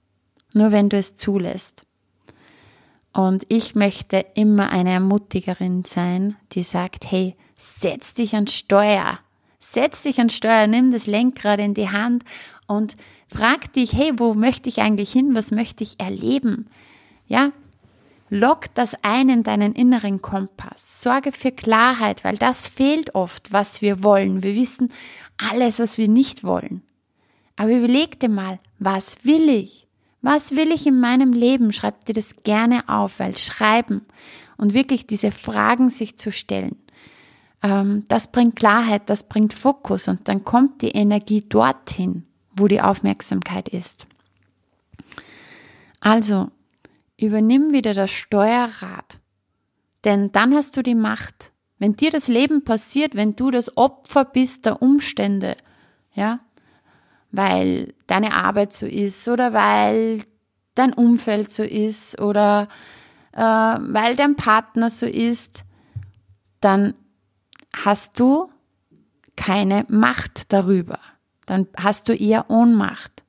nur 0.53 0.71
wenn 0.71 0.89
du 0.89 0.97
es 0.97 1.15
zulässt. 1.15 1.85
Und 3.13 3.45
ich 3.49 3.75
möchte 3.75 4.25
immer 4.35 4.69
eine 4.69 4.91
Ermutigerin 4.91 5.83
sein, 5.85 6.37
die 6.53 6.63
sagt, 6.63 7.11
hey, 7.11 7.35
setz 7.57 8.13
dich 8.13 8.35
an 8.35 8.47
Steuer. 8.47 9.19
Setz 9.59 10.03
dich 10.03 10.19
an 10.19 10.29
Steuer, 10.29 10.65
nimm 10.67 10.91
das 10.91 11.07
Lenkrad 11.07 11.59
in 11.59 11.73
die 11.73 11.89
Hand 11.89 12.23
und 12.67 12.95
frag 13.27 13.73
dich, 13.73 13.93
hey, 13.93 14.13
wo 14.17 14.33
möchte 14.33 14.69
ich 14.69 14.81
eigentlich 14.81 15.11
hin? 15.11 15.35
Was 15.35 15.51
möchte 15.51 15.83
ich 15.83 15.99
erleben? 15.99 16.67
Ja, 17.27 17.51
lock 18.29 18.73
das 18.73 18.95
ein 19.03 19.29
in 19.29 19.43
deinen 19.43 19.73
inneren 19.73 20.21
Kompass. 20.21 21.01
Sorge 21.01 21.31
für 21.31 21.51
Klarheit, 21.51 22.23
weil 22.23 22.37
das 22.37 22.65
fehlt 22.67 23.13
oft, 23.13 23.51
was 23.51 23.81
wir 23.81 24.03
wollen. 24.03 24.41
Wir 24.41 24.55
wissen 24.55 24.91
alles, 25.37 25.79
was 25.79 25.97
wir 25.97 26.07
nicht 26.07 26.43
wollen. 26.43 26.81
Aber 27.55 27.71
überleg 27.71 28.19
dir 28.19 28.29
mal, 28.29 28.57
was 28.79 29.23
will 29.23 29.49
ich? 29.49 29.87
Was 30.21 30.55
will 30.55 30.71
ich 30.71 30.85
in 30.85 30.99
meinem 30.99 31.33
Leben? 31.33 31.73
Schreib 31.73 32.05
dir 32.05 32.13
das 32.13 32.43
gerne 32.43 32.87
auf, 32.87 33.19
weil 33.19 33.37
Schreiben 33.37 34.05
und 34.57 34.73
wirklich 34.73 35.07
diese 35.07 35.31
Fragen 35.31 35.89
sich 35.89 36.17
zu 36.17 36.31
stellen, 36.31 36.75
ähm, 37.63 38.05
das 38.07 38.31
bringt 38.31 38.55
Klarheit, 38.55 39.09
das 39.09 39.23
bringt 39.23 39.53
Fokus 39.53 40.07
und 40.07 40.27
dann 40.27 40.43
kommt 40.43 40.81
die 40.81 40.91
Energie 40.91 41.41
dorthin, 41.47 42.25
wo 42.55 42.67
die 42.67 42.81
Aufmerksamkeit 42.81 43.69
ist. 43.69 44.07
Also, 45.99 46.49
übernimm 47.17 47.71
wieder 47.73 47.93
das 47.93 48.11
Steuerrad, 48.11 49.19
denn 50.03 50.31
dann 50.31 50.55
hast 50.55 50.77
du 50.77 50.81
die 50.81 50.95
Macht. 50.95 51.51
Wenn 51.77 51.95
dir 51.95 52.11
das 52.11 52.27
Leben 52.27 52.63
passiert, 52.63 53.15
wenn 53.15 53.35
du 53.35 53.51
das 53.51 53.77
Opfer 53.77 54.25
bist 54.25 54.65
der 54.65 54.81
Umstände, 54.81 55.57
ja, 56.13 56.39
weil 57.31 57.93
deine 58.07 58.33
Arbeit 58.33 58.73
so 58.73 58.85
ist 58.85 59.27
oder 59.27 59.53
weil 59.53 60.21
dein 60.75 60.93
Umfeld 60.93 61.51
so 61.51 61.63
ist 61.63 62.19
oder 62.19 62.67
äh, 63.33 63.41
weil 63.41 64.15
dein 64.15 64.35
Partner 64.35 64.89
so 64.89 65.05
ist, 65.05 65.65
dann 66.59 66.93
hast 67.73 68.19
du 68.19 68.49
keine 69.35 69.85
Macht 69.87 70.53
darüber. 70.53 70.99
Dann 71.45 71.67
hast 71.77 72.09
du 72.09 72.13
eher 72.13 72.49
Ohnmacht. 72.49 73.23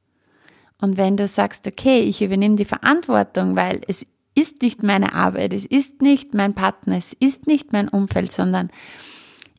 Und 0.81 0.97
wenn 0.97 1.17
du 1.17 1.29
sagst, 1.29 1.67
okay, 1.67 2.01
ich 2.01 2.23
übernehme 2.23 2.57
die 2.57 2.65
Verantwortung, 2.65 3.57
weil 3.57 3.81
es 3.87 4.05
ist 4.35 4.63
nicht 4.63 4.83
meine 4.83 5.15
Arbeit, 5.15 5.53
es 5.53 5.65
ist 5.65 6.03
nicht 6.03 6.35
mein 6.35 6.55
Partner, 6.55 6.97
es 6.97 7.13
ist 7.13 7.47
nicht 7.47 7.73
mein 7.73 7.89
Umfeld, 7.89 8.33
sondern 8.33 8.71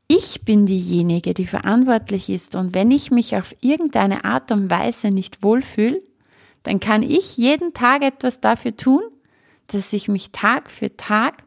ich 0.08 0.44
bin 0.44 0.66
diejenige, 0.66 1.34
die 1.34 1.48
verantwortlich 1.48 2.30
ist. 2.30 2.56
Und 2.56 2.74
wenn 2.76 2.92
ich 2.92 3.12
mich 3.12 3.36
auf 3.36 3.54
irgendeine 3.62 4.26
Art 4.26 4.52
und 4.52 4.70
Weise 4.70 5.12
nicht 5.12 5.44
wohlfühle, 5.44 6.02
dann 6.64 6.80
kann 6.80 7.04
ich 7.04 7.38
jeden 7.38 7.74
Tag 7.74 8.04
etwas 8.04 8.42
dafür 8.42 8.76
tun, 8.76 9.02
dass 9.68 9.94
ich 9.94 10.08
mich 10.08 10.32
Tag 10.32 10.70
für 10.70 10.96
Tag 10.96 11.44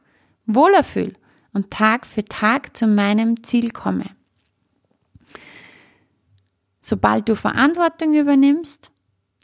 wohler 0.47 0.85
fühle 0.85 1.15
und 1.53 1.71
Tag 1.71 2.07
für 2.07 2.25
Tag 2.25 2.77
zu 2.77 2.87
meinem 2.87 3.43
Ziel 3.43 3.71
komme. 3.71 4.11
Sobald 6.81 7.29
du 7.29 7.35
Verantwortung 7.35 8.15
übernimmst, 8.15 8.91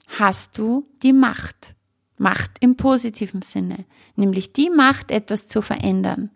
hast 0.06 0.58
du 0.58 0.86
die 1.02 1.12
Macht. 1.12 1.74
Macht 2.18 2.52
im 2.60 2.76
positiven 2.76 3.42
Sinne, 3.42 3.84
nämlich 4.14 4.52
die 4.52 4.70
Macht, 4.70 5.10
etwas 5.10 5.48
zu 5.48 5.60
verändern. 5.60 6.30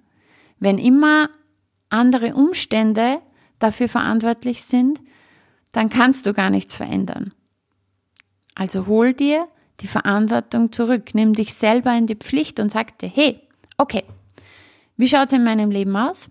Wenn 0.59 0.79
immer 0.79 1.29
andere 1.89 2.35
Umstände 2.35 3.21
dafür 3.59 3.89
verantwortlich 3.89 4.63
sind, 4.63 5.01
dann 5.73 5.89
kannst 5.89 6.27
du 6.27 6.33
gar 6.33 6.51
nichts 6.51 6.75
verändern. 6.75 7.33
Also 8.55 8.87
hol 8.87 9.13
dir 9.13 9.47
die 9.81 9.89
Verantwortung 9.89 10.73
zurück, 10.73 11.11
nimm 11.15 11.35
dich 11.35 11.55
selber 11.55 11.97
in 11.97 12.07
die 12.07 12.17
Pflicht 12.17 12.61
und 12.61 12.71
sag 12.71 12.99
dir, 12.99 13.09
hey, 13.09 13.41
okay, 13.77 14.05
wie 14.97 15.09
schaut 15.09 15.29
es 15.29 15.35
in 15.35 15.45
meinem 15.45 15.71
Leben 15.71 15.95
aus? 15.97 16.31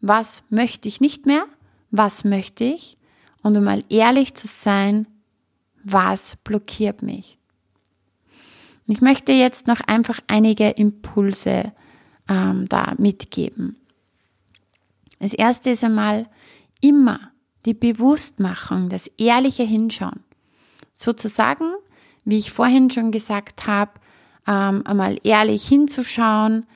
Was 0.00 0.44
möchte 0.50 0.88
ich 0.88 1.00
nicht 1.00 1.26
mehr? 1.26 1.46
Was 1.90 2.24
möchte 2.24 2.64
ich? 2.64 2.96
Und 3.42 3.56
um 3.56 3.64
mal 3.64 3.82
ehrlich 3.88 4.34
zu 4.34 4.46
sein, 4.46 5.08
was 5.82 6.36
blockiert 6.44 7.02
mich? 7.02 7.38
Ich 8.86 9.00
möchte 9.00 9.32
jetzt 9.32 9.66
noch 9.66 9.80
einfach 9.80 10.20
einige 10.26 10.70
Impulse 10.70 11.72
ähm, 12.28 12.68
da 12.68 12.94
mitgeben. 12.98 13.76
Das 15.18 15.32
erste 15.32 15.70
ist 15.70 15.84
einmal 15.84 16.28
immer 16.80 17.32
die 17.64 17.74
Bewusstmachung, 17.74 18.88
das 18.88 19.06
ehrliche 19.18 19.62
Hinschauen. 19.62 20.24
Sozusagen, 20.94 21.72
wie 22.24 22.38
ich 22.38 22.52
vorhin 22.52 22.90
schon 22.90 23.10
gesagt 23.10 23.66
habe, 23.66 23.92
ähm, 24.46 24.82
einmal 24.86 25.18
ehrlich 25.24 25.66
hinzuschauen, 25.66 26.66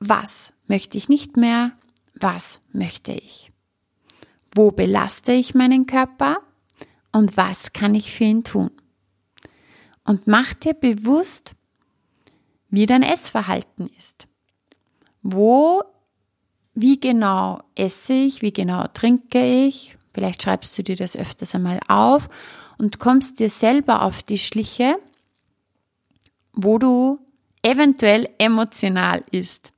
was 0.00 0.52
möchte 0.66 0.98
ich 0.98 1.08
nicht 1.08 1.36
mehr, 1.36 1.72
was 2.14 2.60
möchte 2.72 3.12
ich. 3.12 3.52
Wo 4.54 4.70
belaste 4.70 5.32
ich 5.32 5.54
meinen 5.54 5.86
Körper 5.86 6.38
und 7.12 7.36
was 7.36 7.72
kann 7.72 7.94
ich 7.94 8.12
für 8.12 8.24
ihn 8.24 8.44
tun. 8.44 8.70
Und 10.04 10.26
mach 10.26 10.54
dir 10.54 10.74
bewusst, 10.74 11.54
wie 12.70 12.86
dein 12.86 13.02
Essverhalten 13.02 13.88
ist. 13.96 14.26
Wo 15.22 15.82
wie 16.80 17.00
genau 17.00 17.60
esse 17.74 18.12
ich, 18.12 18.40
wie 18.40 18.52
genau 18.52 18.86
trinke 18.94 19.66
ich. 19.66 19.96
Vielleicht 20.14 20.44
schreibst 20.44 20.78
du 20.78 20.84
dir 20.84 20.94
das 20.94 21.16
öfters 21.16 21.56
einmal 21.56 21.80
auf 21.88 22.28
und 22.78 23.00
kommst 23.00 23.40
dir 23.40 23.50
selber 23.50 24.02
auf 24.02 24.22
die 24.22 24.38
Schliche, 24.38 24.96
wo 26.52 26.78
du 26.78 27.18
eventuell 27.62 28.28
emotional 28.38 29.24
isst. 29.32 29.72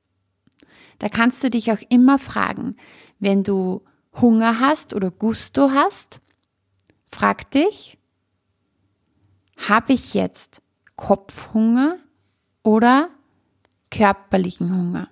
Da 0.99 1.09
kannst 1.09 1.43
du 1.43 1.49
dich 1.49 1.73
auch 1.73 1.81
immer 1.89 2.19
fragen, 2.19 2.77
wenn 3.19 3.45
du 3.45 3.83
Hunger 4.21 4.61
hast 4.61 4.93
oder 4.93 5.11
Gusto 5.11 5.71
hast, 5.71 6.21
frag 7.11 7.51
dich, 7.51 7.97
habe 9.57 9.95
ich 9.95 10.13
jetzt 10.13 10.61
Kopfhunger 10.97 11.97
oder 12.63 13.09
körperlichen 13.91 14.75
Hunger? 14.77 15.09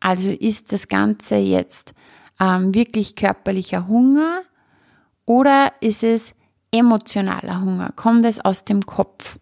Also 0.00 0.30
ist 0.30 0.72
das 0.72 0.88
Ganze 0.88 1.36
jetzt 1.36 1.94
ähm, 2.40 2.74
wirklich 2.74 3.14
körperlicher 3.16 3.86
Hunger 3.86 4.42
oder 5.26 5.72
ist 5.80 6.02
es 6.02 6.34
emotionaler 6.72 7.60
Hunger? 7.60 7.92
Kommt 7.94 8.24
es 8.24 8.40
aus 8.40 8.64
dem 8.64 8.84
Kopf? 8.86 9.38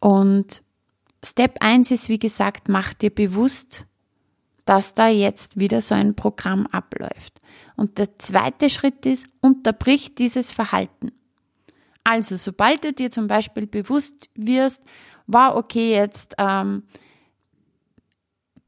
Und 0.00 0.62
Step 1.24 1.56
1 1.60 1.90
ist, 1.90 2.08
wie 2.08 2.18
gesagt, 2.18 2.68
mach 2.68 2.94
dir 2.94 3.10
bewusst, 3.10 3.86
dass 4.64 4.94
da 4.94 5.08
jetzt 5.08 5.58
wieder 5.58 5.80
so 5.80 5.94
ein 5.94 6.14
Programm 6.14 6.66
abläuft. 6.66 7.40
Und 7.76 7.98
der 7.98 8.16
zweite 8.18 8.68
Schritt 8.70 9.06
ist, 9.06 9.26
unterbrich 9.40 10.14
dieses 10.14 10.52
Verhalten. 10.52 11.12
Also, 12.04 12.36
sobald 12.36 12.84
du 12.84 12.92
dir 12.92 13.10
zum 13.10 13.28
Beispiel 13.28 13.66
bewusst 13.66 14.30
wirst, 14.34 14.82
war 15.26 15.54
wow, 15.54 15.58
okay, 15.58 15.94
jetzt 15.94 16.34
ähm, 16.38 16.84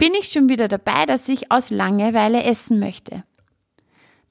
bin 0.00 0.14
ich 0.14 0.28
schon 0.28 0.48
wieder 0.48 0.66
dabei, 0.66 1.04
dass 1.04 1.28
ich 1.28 1.52
aus 1.52 1.68
Langeweile 1.68 2.42
essen 2.42 2.80
möchte. 2.80 3.22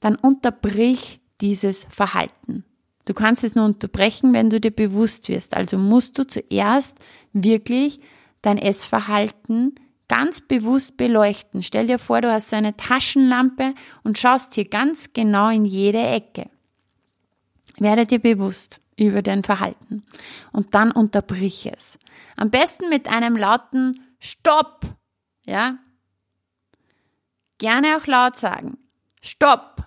Dann 0.00 0.16
unterbrich 0.16 1.20
dieses 1.40 1.86
Verhalten. 1.88 2.64
Du 3.04 3.14
kannst 3.14 3.44
es 3.44 3.54
nur 3.54 3.66
unterbrechen, 3.66 4.34
wenn 4.34 4.50
du 4.50 4.60
dir 4.60 4.72
bewusst 4.72 5.28
wirst. 5.28 5.56
Also 5.56 5.78
musst 5.78 6.18
du 6.18 6.26
zuerst 6.26 6.98
wirklich 7.32 8.00
dein 8.42 8.58
Essverhalten 8.58 9.76
ganz 10.08 10.40
bewusst 10.40 10.96
beleuchten. 10.96 11.62
Stell 11.62 11.86
dir 11.86 12.00
vor, 12.00 12.20
du 12.20 12.32
hast 12.32 12.50
so 12.50 12.56
eine 12.56 12.76
Taschenlampe 12.76 13.74
und 14.02 14.18
schaust 14.18 14.54
hier 14.56 14.68
ganz 14.68 15.12
genau 15.12 15.50
in 15.50 15.64
jede 15.64 16.00
Ecke. 16.00 16.50
Werde 17.78 18.06
dir 18.06 18.18
bewusst 18.18 18.80
über 18.98 19.22
dein 19.22 19.44
Verhalten 19.44 20.02
und 20.50 20.74
dann 20.74 20.90
unterbrich 20.90 21.70
es. 21.72 22.00
Am 22.36 22.50
besten 22.50 22.88
mit 22.88 23.08
einem 23.08 23.36
lauten 23.36 24.00
Stopp. 24.18 24.99
Ja? 25.50 25.78
Gerne 27.58 27.96
auch 27.96 28.06
laut 28.06 28.36
sagen. 28.36 28.78
Stopp. 29.20 29.84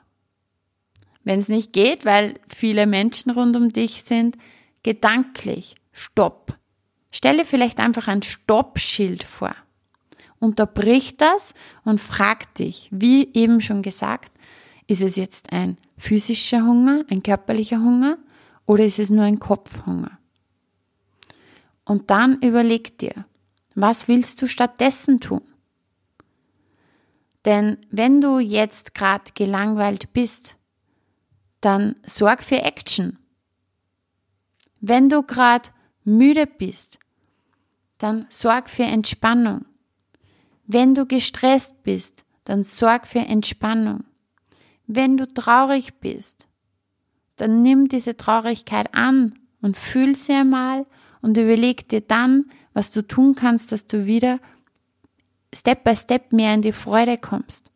Wenn 1.23 1.39
es 1.39 1.47
nicht 1.47 1.71
geht, 1.71 2.03
weil 2.03 2.33
viele 2.47 2.85
Menschen 2.85 3.31
rund 3.31 3.55
um 3.55 3.69
dich 3.69 4.03
sind, 4.03 4.37
gedanklich. 4.83 5.75
Stopp. 5.93 6.59
Stelle 7.11 7.45
vielleicht 7.45 7.79
einfach 7.79 8.09
ein 8.09 8.23
Stoppschild 8.23 9.23
vor. 9.23 9.55
Unterbrich 10.37 11.15
das 11.15 11.53
und 11.85 12.01
frag 12.01 12.53
dich, 12.55 12.89
wie 12.91 13.33
eben 13.33 13.61
schon 13.61 13.83
gesagt, 13.83 14.33
ist 14.87 15.01
es 15.01 15.15
jetzt 15.15 15.53
ein 15.53 15.77
physischer 15.97 16.63
Hunger, 16.63 17.05
ein 17.09 17.23
körperlicher 17.23 17.77
Hunger 17.77 18.17
oder 18.65 18.83
ist 18.83 18.99
es 18.99 19.09
nur 19.09 19.23
ein 19.23 19.39
Kopfhunger? 19.39 20.19
Und 21.85 22.09
dann 22.09 22.41
überleg 22.41 22.97
dir, 22.97 23.25
was 23.75 24.09
willst 24.09 24.41
du 24.41 24.47
stattdessen 24.47 25.21
tun? 25.21 25.41
Denn 27.45 27.77
wenn 27.91 28.21
du 28.21 28.39
jetzt 28.39 28.93
gerade 28.93 29.31
gelangweilt 29.33 30.13
bist, 30.13 30.57
dann 31.61 31.95
sorg 32.05 32.43
für 32.43 32.61
Action. 32.61 33.17
Wenn 34.79 35.09
du 35.09 35.23
gerade 35.23 35.69
müde 36.03 36.45
bist, 36.45 36.99
dann 37.97 38.25
sorg 38.29 38.69
für 38.69 38.83
Entspannung. 38.83 39.65
Wenn 40.65 40.95
du 40.95 41.05
gestresst 41.05 41.83
bist, 41.83 42.25
dann 42.43 42.63
sorg 42.63 43.07
für 43.07 43.19
Entspannung. 43.19 44.03
Wenn 44.87 45.17
du 45.17 45.27
traurig 45.27 45.99
bist, 45.99 46.47
dann 47.37 47.61
nimm 47.61 47.87
diese 47.87 48.17
Traurigkeit 48.17 48.93
an 48.93 49.39
und 49.61 49.77
fühl 49.77 50.15
sie 50.15 50.33
einmal 50.33 50.85
und 51.21 51.37
überleg 51.37 51.87
dir 51.87 52.01
dann, 52.01 52.45
was 52.73 52.91
du 52.91 53.07
tun 53.07 53.35
kannst, 53.35 53.71
dass 53.71 53.87
du 53.87 54.05
wieder 54.05 54.39
Step 55.53 55.83
by 55.83 55.95
Step 55.95 56.33
mehr 56.33 56.53
in 56.53 56.61
die 56.61 56.73
Freude 56.73 57.17
kommst. 57.17 57.71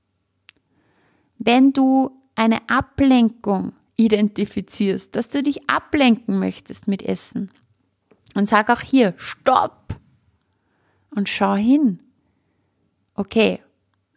Wenn 1.37 1.73
du 1.73 2.11
eine 2.35 2.67
Ablenkung 2.69 3.73
identifizierst, 3.95 5.15
dass 5.15 5.29
du 5.29 5.41
dich 5.43 5.69
ablenken 5.69 6.39
möchtest 6.39 6.87
mit 6.87 7.01
Essen, 7.01 7.51
und 8.37 8.47
sag 8.47 8.69
auch 8.69 8.81
hier, 8.81 9.15
stopp! 9.17 9.95
Und 11.09 11.27
schau 11.27 11.55
hin. 11.55 11.99
Okay, 13.15 13.63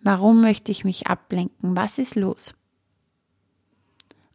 warum 0.02 0.42
möchte 0.42 0.70
ich 0.70 0.84
mich 0.84 1.06
ablenken? 1.06 1.74
Was 1.74 1.98
ist 1.98 2.16
los? 2.16 2.54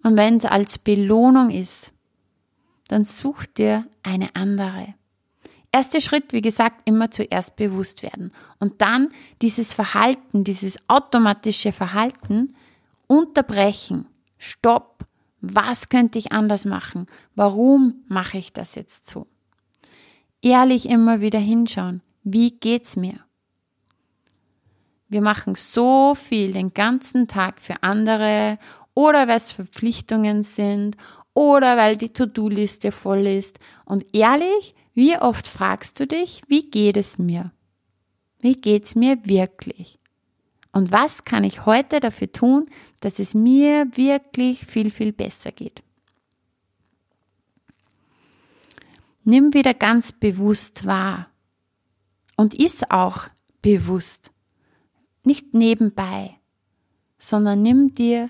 Und 0.02 0.18
wenn 0.18 0.38
es 0.38 0.46
als 0.46 0.80
Belohnung 0.80 1.52
ist, 1.52 1.94
dann 2.88 3.06
such 3.06 3.46
dir 3.46 3.88
eine 4.02 4.36
andere. 4.36 4.96
Erster 5.76 6.00
Schritt, 6.00 6.32
wie 6.32 6.42
gesagt, 6.42 6.84
immer 6.86 7.12
zuerst 7.12 7.58
bewusst 7.58 8.02
werden 8.02 8.32
und 8.62 8.82
dann 8.82 9.10
dieses 9.42 9.74
Verhalten, 9.74 10.46
dieses 10.46 10.78
automatische 10.88 11.74
Verhalten 11.74 12.56
unterbrechen. 13.08 14.08
Stopp. 14.38 15.06
Was 15.42 15.90
könnte 15.90 16.18
ich 16.18 16.32
anders 16.32 16.64
machen? 16.64 17.08
Warum 17.36 18.06
mache 18.08 18.38
ich 18.38 18.54
das 18.54 18.76
jetzt 18.76 19.08
so? 19.08 19.28
Ehrlich 20.42 20.88
immer 20.88 21.20
wieder 21.20 21.40
hinschauen. 21.40 22.02
Wie 22.24 22.52
geht's 22.52 22.96
mir? 22.96 23.20
Wir 25.10 25.20
machen 25.20 25.56
so 25.56 26.16
viel 26.16 26.54
den 26.54 26.74
ganzen 26.74 27.28
Tag 27.28 27.60
für 27.60 27.84
andere 27.84 28.60
oder 28.94 29.28
weil 29.28 29.36
es 29.36 29.52
Verpflichtungen 29.52 30.44
sind 30.44 30.96
oder 31.34 31.76
weil 31.76 31.98
die 31.98 32.14
To-Do-Liste 32.14 32.94
voll 32.94 33.28
ist. 33.28 33.60
Und 33.84 34.06
ehrlich, 34.16 34.74
wie 34.96 35.18
oft 35.18 35.48
fragst 35.48 36.00
du 36.00 36.08
dich, 36.08 36.42
wie 36.48 36.70
geht 36.72 36.98
es 36.98 37.20
mir? 37.20 37.52
Wie 38.40 38.56
geht's 38.56 38.96
mir 38.96 39.26
wirklich? 39.26 40.00
Und 40.72 40.92
was 40.92 41.26
kann 41.26 41.44
ich 41.44 41.66
heute 41.66 42.00
dafür 42.00 42.32
tun, 42.32 42.66
dass 43.02 43.20
es 43.20 43.34
mir 43.34 43.88
wirklich 43.96 44.66
viel, 44.66 44.90
viel 44.90 45.12
besser 45.12 45.52
geht? 45.52 45.84
Nimm 49.24 49.54
wieder 49.54 49.74
ganz 49.74 50.12
bewusst 50.12 50.86
wahr 50.86 51.30
und 52.38 52.54
iss 52.54 52.84
auch 52.90 53.28
bewusst, 53.62 54.32
nicht 55.24 55.54
nebenbei, 55.54 56.38
sondern 57.18 57.64
nimm 57.64 57.94
dir 57.94 58.30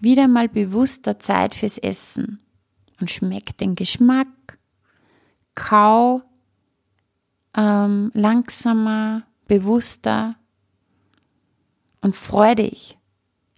wieder 0.00 0.28
mal 0.28 0.48
bewusster 0.48 1.18
Zeit 1.18 1.54
fürs 1.54 1.76
Essen 1.76 2.38
und 3.00 3.10
schmeck 3.10 3.58
den 3.58 3.74
Geschmack, 3.74 4.28
kau 5.58 6.22
ähm, 7.56 8.12
langsamer, 8.14 9.24
bewusster 9.48 10.36
und 12.00 12.14
freu 12.14 12.54
dich 12.54 12.96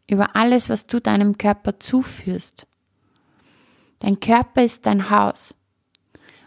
über 0.08 0.34
alles, 0.34 0.70
was 0.70 0.86
du 0.86 0.98
deinem 0.98 1.36
Körper 1.36 1.78
zuführst. 1.78 2.66
Dein 3.98 4.18
Körper 4.18 4.64
ist 4.64 4.86
dein 4.86 5.10
Haus. 5.10 5.54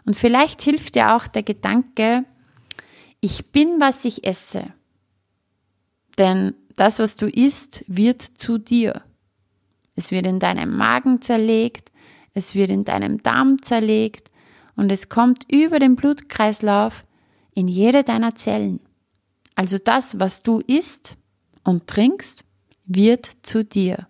Und 0.04 0.16
vielleicht 0.16 0.60
hilft 0.60 0.96
dir 0.96 1.14
auch 1.14 1.28
der 1.28 1.44
Gedanke, 1.44 2.24
ich 3.20 3.52
bin, 3.52 3.80
was 3.80 4.04
ich 4.04 4.26
esse. 4.26 4.74
Denn 6.18 6.54
das, 6.74 6.98
was 6.98 7.16
du 7.16 7.28
isst, 7.28 7.84
wird 7.86 8.22
zu 8.22 8.58
dir. 8.58 9.02
Es 9.94 10.10
wird 10.10 10.26
in 10.26 10.40
deinem 10.40 10.76
Magen 10.76 11.22
zerlegt, 11.22 11.92
es 12.34 12.56
wird 12.56 12.70
in 12.70 12.84
deinem 12.84 13.22
Darm 13.22 13.62
zerlegt 13.62 14.33
und 14.76 14.90
es 14.90 15.08
kommt 15.08 15.50
über 15.50 15.78
den 15.78 15.96
Blutkreislauf 15.96 17.04
in 17.54 17.68
jede 17.68 18.04
deiner 18.04 18.34
Zellen. 18.34 18.80
Also 19.54 19.78
das, 19.78 20.18
was 20.18 20.42
du 20.42 20.60
isst 20.60 21.16
und 21.62 21.86
trinkst, 21.86 22.44
wird 22.86 23.28
zu 23.42 23.64
dir. 23.64 24.08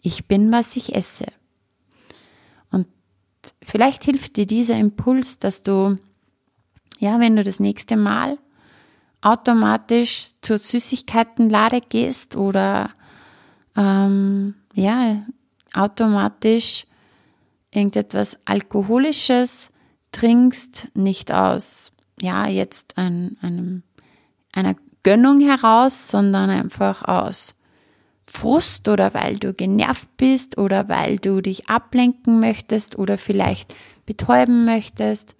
Ich 0.00 0.26
bin, 0.26 0.52
was 0.52 0.76
ich 0.76 0.94
esse. 0.94 1.26
Und 2.70 2.86
vielleicht 3.62 4.04
hilft 4.04 4.36
dir 4.36 4.46
dieser 4.46 4.76
Impuls, 4.76 5.38
dass 5.38 5.62
du, 5.62 5.98
ja, 6.98 7.20
wenn 7.20 7.36
du 7.36 7.44
das 7.44 7.60
nächste 7.60 7.96
Mal 7.96 8.38
automatisch 9.20 10.30
zur 10.40 10.58
Süßigkeitenlade 10.58 11.80
gehst 11.80 12.36
oder 12.36 12.90
ähm, 13.76 14.54
ja, 14.74 15.24
automatisch 15.74 16.86
irgendetwas 17.72 18.38
Alkoholisches 18.44 19.70
trinkst, 20.12 20.88
nicht 20.94 21.32
aus, 21.32 21.90
ja, 22.20 22.46
jetzt 22.46 22.96
ein, 22.98 23.36
einem, 23.40 23.82
einer 24.52 24.76
Gönnung 25.02 25.40
heraus, 25.40 26.08
sondern 26.08 26.50
einfach 26.50 27.02
aus 27.02 27.54
Frust 28.26 28.88
oder 28.88 29.14
weil 29.14 29.38
du 29.38 29.52
genervt 29.52 30.08
bist 30.16 30.56
oder 30.58 30.88
weil 30.88 31.18
du 31.18 31.40
dich 31.40 31.68
ablenken 31.68 32.38
möchtest 32.40 32.96
oder 32.96 33.18
vielleicht 33.18 33.74
betäuben 34.06 34.64
möchtest. 34.64 35.34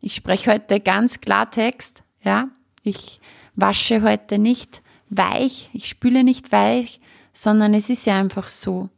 Ich 0.00 0.14
spreche 0.14 0.52
heute 0.52 0.80
ganz 0.80 1.20
Klartext, 1.20 2.02
ja. 2.22 2.48
Ich 2.82 3.20
wasche 3.54 4.02
heute 4.02 4.38
nicht 4.38 4.82
weich, 5.08 5.70
ich 5.72 5.88
spüle 5.88 6.24
nicht 6.24 6.50
weich, 6.50 7.00
sondern 7.32 7.74
es 7.74 7.90
ist 7.90 8.06
ja 8.06 8.18
einfach 8.18 8.48
so, 8.48 8.88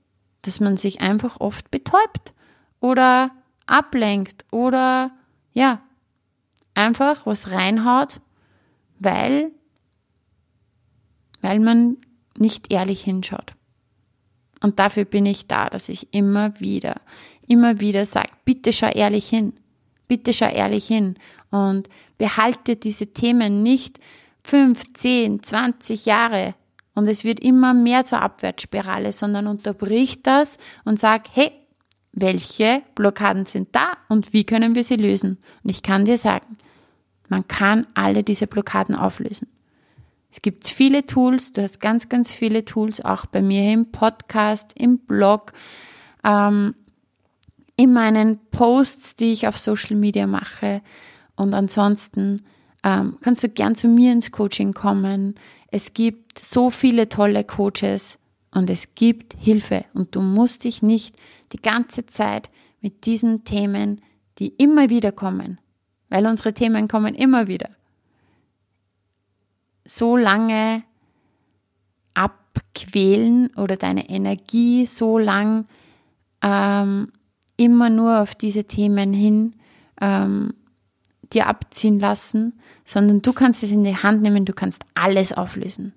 dass 0.47 0.61
man 0.61 0.77
sich 0.77 1.01
einfach 1.01 1.41
oft 1.41 1.71
betäubt 1.71 2.35
oder 2.81 3.31
ablenkt 3.67 4.45
oder 4.51 5.11
ja, 5.53 5.81
einfach 6.75 7.27
was 7.27 7.51
reinhaut, 7.51 8.21
weil, 8.99 9.51
weil 11.41 11.61
man 11.61 11.97
nicht 12.37 12.73
ehrlich 12.73 13.03
hinschaut. 13.03 13.55
Und 14.61 14.79
dafür 14.79 15.05
bin 15.05 15.27
ich 15.27 15.47
da, 15.47 15.69
dass 15.69 15.89
ich 15.89 16.13
immer 16.13 16.59
wieder, 16.61 17.01
immer 17.47 17.81
wieder 17.81 18.05
sage, 18.05 18.31
bitte 18.45 18.73
schau 18.73 18.89
ehrlich 18.89 19.29
hin, 19.29 19.53
bitte 20.09 20.33
schau 20.33 20.49
ehrlich 20.49 20.87
hin 20.87 21.15
und 21.51 21.89
behalte 22.19 22.77
diese 22.77 23.13
Themen 23.13 23.63
nicht 23.63 24.01
fünf, 24.43 24.93
zehn, 24.95 25.43
zwanzig 25.43 26.07
Jahre 26.07 26.55
und 26.95 27.09
es 27.09 27.25
wird 27.25 27.41
immer 27.41 27.75
mehr 27.75 28.05
zur 28.05 28.23
Abwärtsspirale, 28.23 29.13
sondern 29.13 29.47
unterbrich 29.47 30.23
das 30.23 30.59
und 30.85 30.99
sag, 30.99 31.25
hey, 31.33 31.51
welche 32.13 32.83
Blockaden 32.95 33.47
sind 33.47 33.69
da 33.73 33.93
und 34.09 34.33
wie 34.33 34.45
können 34.45 34.75
wir 34.75 34.85
sie 34.85 34.97
lösen? 34.97 35.39
Und 35.63 35.71
ich 35.71 35.83
kann 35.83 36.05
dir 36.05 36.19
sagen, 36.19 36.57
man 37.29 37.49
kann 37.49 37.87
alle 37.95 38.23
diese 38.23 38.47
Blockaden 38.47 38.95
auflösen. 38.95 39.49
Es 40.31 40.43
gibt 40.43 40.69
viele 40.69 41.07
Tools, 41.07 41.53
du 41.53 41.63
hast 41.63 41.81
ganz, 41.81 42.09
ganz 42.09 42.33
viele 42.33 42.65
Tools, 42.65 43.05
auch 43.05 43.27
bei 43.27 43.43
mir 43.43 43.73
im 43.73 43.93
Podcast, 43.93 44.73
im 44.77 44.99
Blog, 44.99 45.53
ähm, 46.25 46.75
in 47.77 47.93
meinen 47.93 48.39
Posts, 48.51 49.17
die 49.17 49.33
ich 49.33 49.47
auf 49.49 49.57
Social 49.57 49.97
Media 49.97 50.27
mache. 50.27 50.83
Und 51.37 51.55
ansonsten 51.55 52.43
ähm, 52.85 53.17
kannst 53.21 53.43
du 53.43 53.49
gern 53.49 53.75
zu 53.75 53.89
mir 53.89 54.13
ins 54.13 54.31
Coaching 54.31 54.73
kommen. 54.73 55.37
Es 55.71 55.93
gibt 55.93 56.24
so 56.39 56.71
viele 56.71 57.09
tolle 57.09 57.45
Coaches 57.45 58.19
und 58.53 58.71
es 58.71 58.95
gibt 58.95 59.35
Hilfe 59.39 59.85
und 59.95 60.15
du 60.15 60.21
musst 60.21 60.65
dich 60.65 60.83
nicht 60.83 61.17
die 61.53 61.61
ganze 61.61 62.07
Zeit 62.07 62.51
mit 62.81 63.07
diesen 63.07 63.45
Themen, 63.45 64.01
die 64.39 64.49
immer 64.49 64.91
wieder 64.91 65.13
kommen, 65.13 65.59
weil 66.09 66.27
unsere 66.27 66.55
Themen 66.55 66.89
kommen 66.89 67.15
immer 67.15 67.47
wieder, 67.49 67.71
so 69.85 70.17
lange 70.17 70.83
abquälen 72.15 73.55
oder 73.57 73.77
deine 73.77 74.09
Energie 74.09 74.87
so 74.87 75.19
lang 75.19 75.67
ähm, 76.43 77.13
immer 77.57 77.91
nur 77.91 78.21
auf 78.21 78.35
diese 78.35 78.65
Themen 78.65 79.13
hin 79.13 79.55
ähm, 80.01 80.55
dir 81.33 81.47
abziehen 81.47 81.99
lassen, 81.99 82.61
sondern 82.85 83.23
du 83.23 83.33
kannst 83.33 83.63
es 83.63 83.73
in 83.73 83.85
die 83.85 83.97
Hand 83.97 84.23
nehmen, 84.23 84.45
du 84.45 84.53
kannst 84.53 84.85
alles 84.95 85.33
auflösen. 85.33 85.95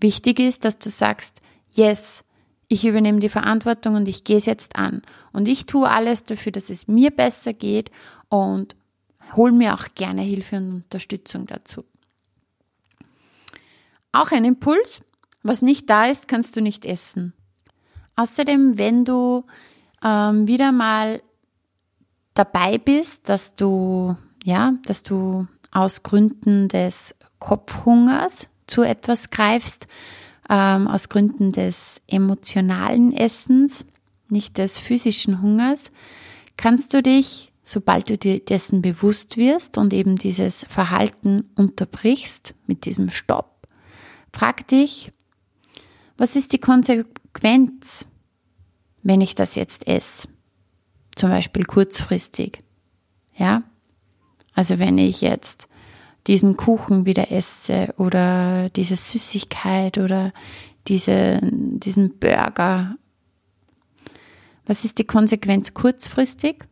Wichtig 0.00 0.40
ist, 0.40 0.64
dass 0.64 0.78
du 0.78 0.90
sagst, 0.90 1.40
yes, 1.72 2.24
ich 2.68 2.84
übernehme 2.84 3.20
die 3.20 3.28
Verantwortung 3.28 3.94
und 3.94 4.08
ich 4.08 4.24
gehe 4.24 4.38
es 4.38 4.46
jetzt 4.46 4.76
an. 4.76 5.02
Und 5.32 5.48
ich 5.48 5.66
tue 5.66 5.88
alles 5.88 6.24
dafür, 6.24 6.52
dass 6.52 6.70
es 6.70 6.88
mir 6.88 7.10
besser 7.10 7.52
geht 7.52 7.90
und 8.28 8.76
hol 9.34 9.52
mir 9.52 9.74
auch 9.74 9.86
gerne 9.94 10.22
Hilfe 10.22 10.56
und 10.56 10.74
Unterstützung 10.74 11.46
dazu. 11.46 11.84
Auch 14.12 14.32
ein 14.32 14.44
Impuls, 14.44 15.02
was 15.42 15.62
nicht 15.62 15.88
da 15.90 16.06
ist, 16.06 16.26
kannst 16.26 16.56
du 16.56 16.60
nicht 16.60 16.84
essen. 16.84 17.34
Außerdem, 18.16 18.78
wenn 18.78 19.04
du 19.04 19.44
ähm, 20.02 20.48
wieder 20.48 20.72
mal 20.72 21.22
dabei 22.34 22.78
bist, 22.78 23.28
dass 23.28 23.56
du, 23.56 24.16
ja, 24.44 24.74
dass 24.86 25.02
du 25.02 25.46
aus 25.70 26.02
Gründen 26.02 26.68
des 26.68 27.14
Kopfhungers 27.38 28.48
zu 28.66 28.82
etwas 28.82 29.30
greifst, 29.30 29.86
ähm, 30.48 30.88
aus 30.88 31.08
Gründen 31.08 31.52
des 31.52 32.00
emotionalen 32.06 33.12
Essens, 33.12 33.84
nicht 34.28 34.58
des 34.58 34.78
physischen 34.78 35.40
Hungers, 35.42 35.90
kannst 36.56 36.94
du 36.94 37.02
dich, 37.02 37.52
sobald 37.62 38.10
du 38.10 38.18
dir 38.18 38.40
dessen 38.40 38.82
bewusst 38.82 39.36
wirst 39.36 39.78
und 39.78 39.92
eben 39.92 40.16
dieses 40.16 40.64
Verhalten 40.68 41.50
unterbrichst 41.56 42.54
mit 42.66 42.84
diesem 42.84 43.10
Stopp, 43.10 43.68
frag 44.32 44.66
dich, 44.68 45.12
was 46.16 46.36
ist 46.36 46.52
die 46.52 46.58
Konsequenz, 46.58 48.06
wenn 49.02 49.20
ich 49.20 49.34
das 49.34 49.54
jetzt 49.54 49.86
esse? 49.86 50.28
Zum 51.14 51.30
Beispiel 51.30 51.64
kurzfristig. 51.64 52.62
Ja? 53.36 53.62
Also 54.54 54.78
wenn 54.78 54.98
ich 54.98 55.20
jetzt 55.20 55.68
diesen 56.26 56.56
Kuchen 56.56 57.06
wieder 57.06 57.30
esse 57.30 57.94
oder 57.98 58.68
diese 58.70 58.96
Süßigkeit 58.96 59.98
oder 59.98 60.32
diese, 60.88 61.40
diesen 61.42 62.18
Burger. 62.18 62.96
Was 64.66 64.84
ist 64.84 64.98
die 64.98 65.06
Konsequenz 65.06 65.74
kurzfristig? 65.74 66.66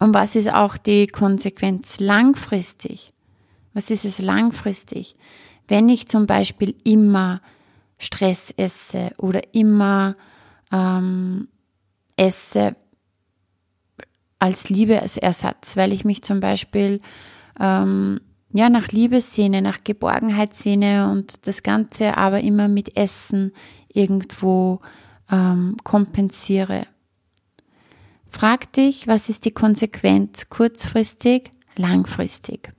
Und 0.00 0.14
was 0.14 0.34
ist 0.34 0.52
auch 0.52 0.76
die 0.76 1.06
Konsequenz 1.06 2.00
langfristig? 2.00 3.12
Was 3.72 3.90
ist 3.90 4.04
es 4.04 4.18
langfristig? 4.18 5.16
Wenn 5.68 5.88
ich 5.88 6.08
zum 6.08 6.26
Beispiel 6.26 6.74
immer 6.82 7.40
Stress 7.98 8.52
esse 8.56 9.12
oder 9.18 9.54
immer 9.54 10.16
ähm, 10.72 11.46
esse 12.16 12.74
als 14.40 14.68
Liebesersatz, 14.70 15.76
weil 15.76 15.92
ich 15.92 16.04
mich 16.04 16.22
zum 16.22 16.40
Beispiel 16.40 17.00
ähm, 17.60 18.20
ja, 18.52 18.68
nach 18.68 18.88
Liebessehne, 18.88 19.62
nach 19.62 19.82
Geborgenheitssehne 19.82 21.10
und 21.10 21.46
das 21.46 21.62
Ganze 21.62 22.16
aber 22.16 22.40
immer 22.40 22.68
mit 22.68 22.96
Essen 22.96 23.52
irgendwo 23.88 24.80
ähm, 25.30 25.76
kompensiere. 25.84 26.86
Frag 28.28 28.72
dich, 28.72 29.08
was 29.08 29.28
ist 29.28 29.44
die 29.44 29.50
Konsequenz 29.50 30.48
kurzfristig, 30.48 31.50
langfristig? 31.76 32.72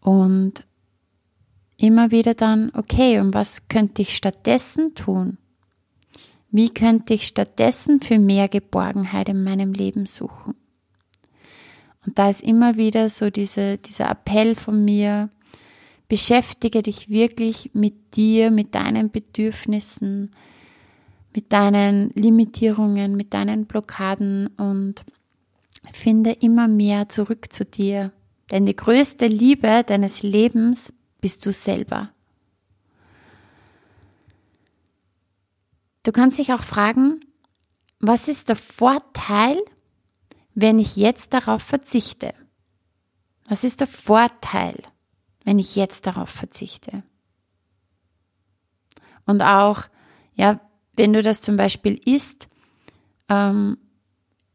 Und 0.00 0.66
immer 1.76 2.10
wieder 2.10 2.34
dann, 2.34 2.70
okay, 2.74 3.20
und 3.20 3.34
was 3.34 3.68
könnte 3.68 4.02
ich 4.02 4.16
stattdessen 4.16 4.94
tun? 4.94 5.38
Wie 6.50 6.68
könnte 6.68 7.14
ich 7.14 7.26
stattdessen 7.26 8.00
für 8.00 8.18
mehr 8.18 8.48
Geborgenheit 8.48 9.28
in 9.28 9.42
meinem 9.42 9.72
Leben 9.72 10.06
suchen? 10.06 10.54
Und 12.06 12.18
da 12.18 12.30
ist 12.30 12.42
immer 12.42 12.76
wieder 12.76 13.08
so 13.08 13.30
diese, 13.30 13.78
dieser 13.78 14.10
Appell 14.10 14.54
von 14.54 14.84
mir, 14.84 15.30
beschäftige 16.08 16.82
dich 16.82 17.08
wirklich 17.08 17.70
mit 17.74 18.16
dir, 18.16 18.50
mit 18.50 18.74
deinen 18.74 19.10
Bedürfnissen, 19.10 20.34
mit 21.34 21.52
deinen 21.52 22.10
Limitierungen, 22.10 23.16
mit 23.16 23.32
deinen 23.32 23.66
Blockaden 23.66 24.48
und 24.58 25.04
finde 25.92 26.32
immer 26.32 26.68
mehr 26.68 27.08
zurück 27.08 27.52
zu 27.52 27.64
dir. 27.64 28.12
Denn 28.50 28.66
die 28.66 28.76
größte 28.76 29.26
Liebe 29.26 29.84
deines 29.84 30.22
Lebens 30.22 30.92
bist 31.20 31.46
du 31.46 31.52
selber. 31.52 32.10
Du 36.02 36.12
kannst 36.12 36.38
dich 36.38 36.52
auch 36.52 36.62
fragen, 36.62 37.20
was 38.00 38.28
ist 38.28 38.48
der 38.48 38.56
Vorteil, 38.56 39.56
wenn 40.54 40.78
ich 40.78 40.96
jetzt 40.96 41.32
darauf 41.32 41.62
verzichte? 41.62 42.34
Was 43.48 43.64
ist 43.64 43.80
der 43.80 43.86
Vorteil, 43.86 44.76
wenn 45.44 45.58
ich 45.58 45.76
jetzt 45.76 46.06
darauf 46.06 46.30
verzichte? 46.30 47.02
Und 49.26 49.42
auch, 49.42 49.84
ja, 50.34 50.60
wenn 50.96 51.12
du 51.12 51.22
das 51.22 51.42
zum 51.42 51.56
Beispiel 51.56 52.00
isst, 52.04 52.48
ähm, 53.28 53.78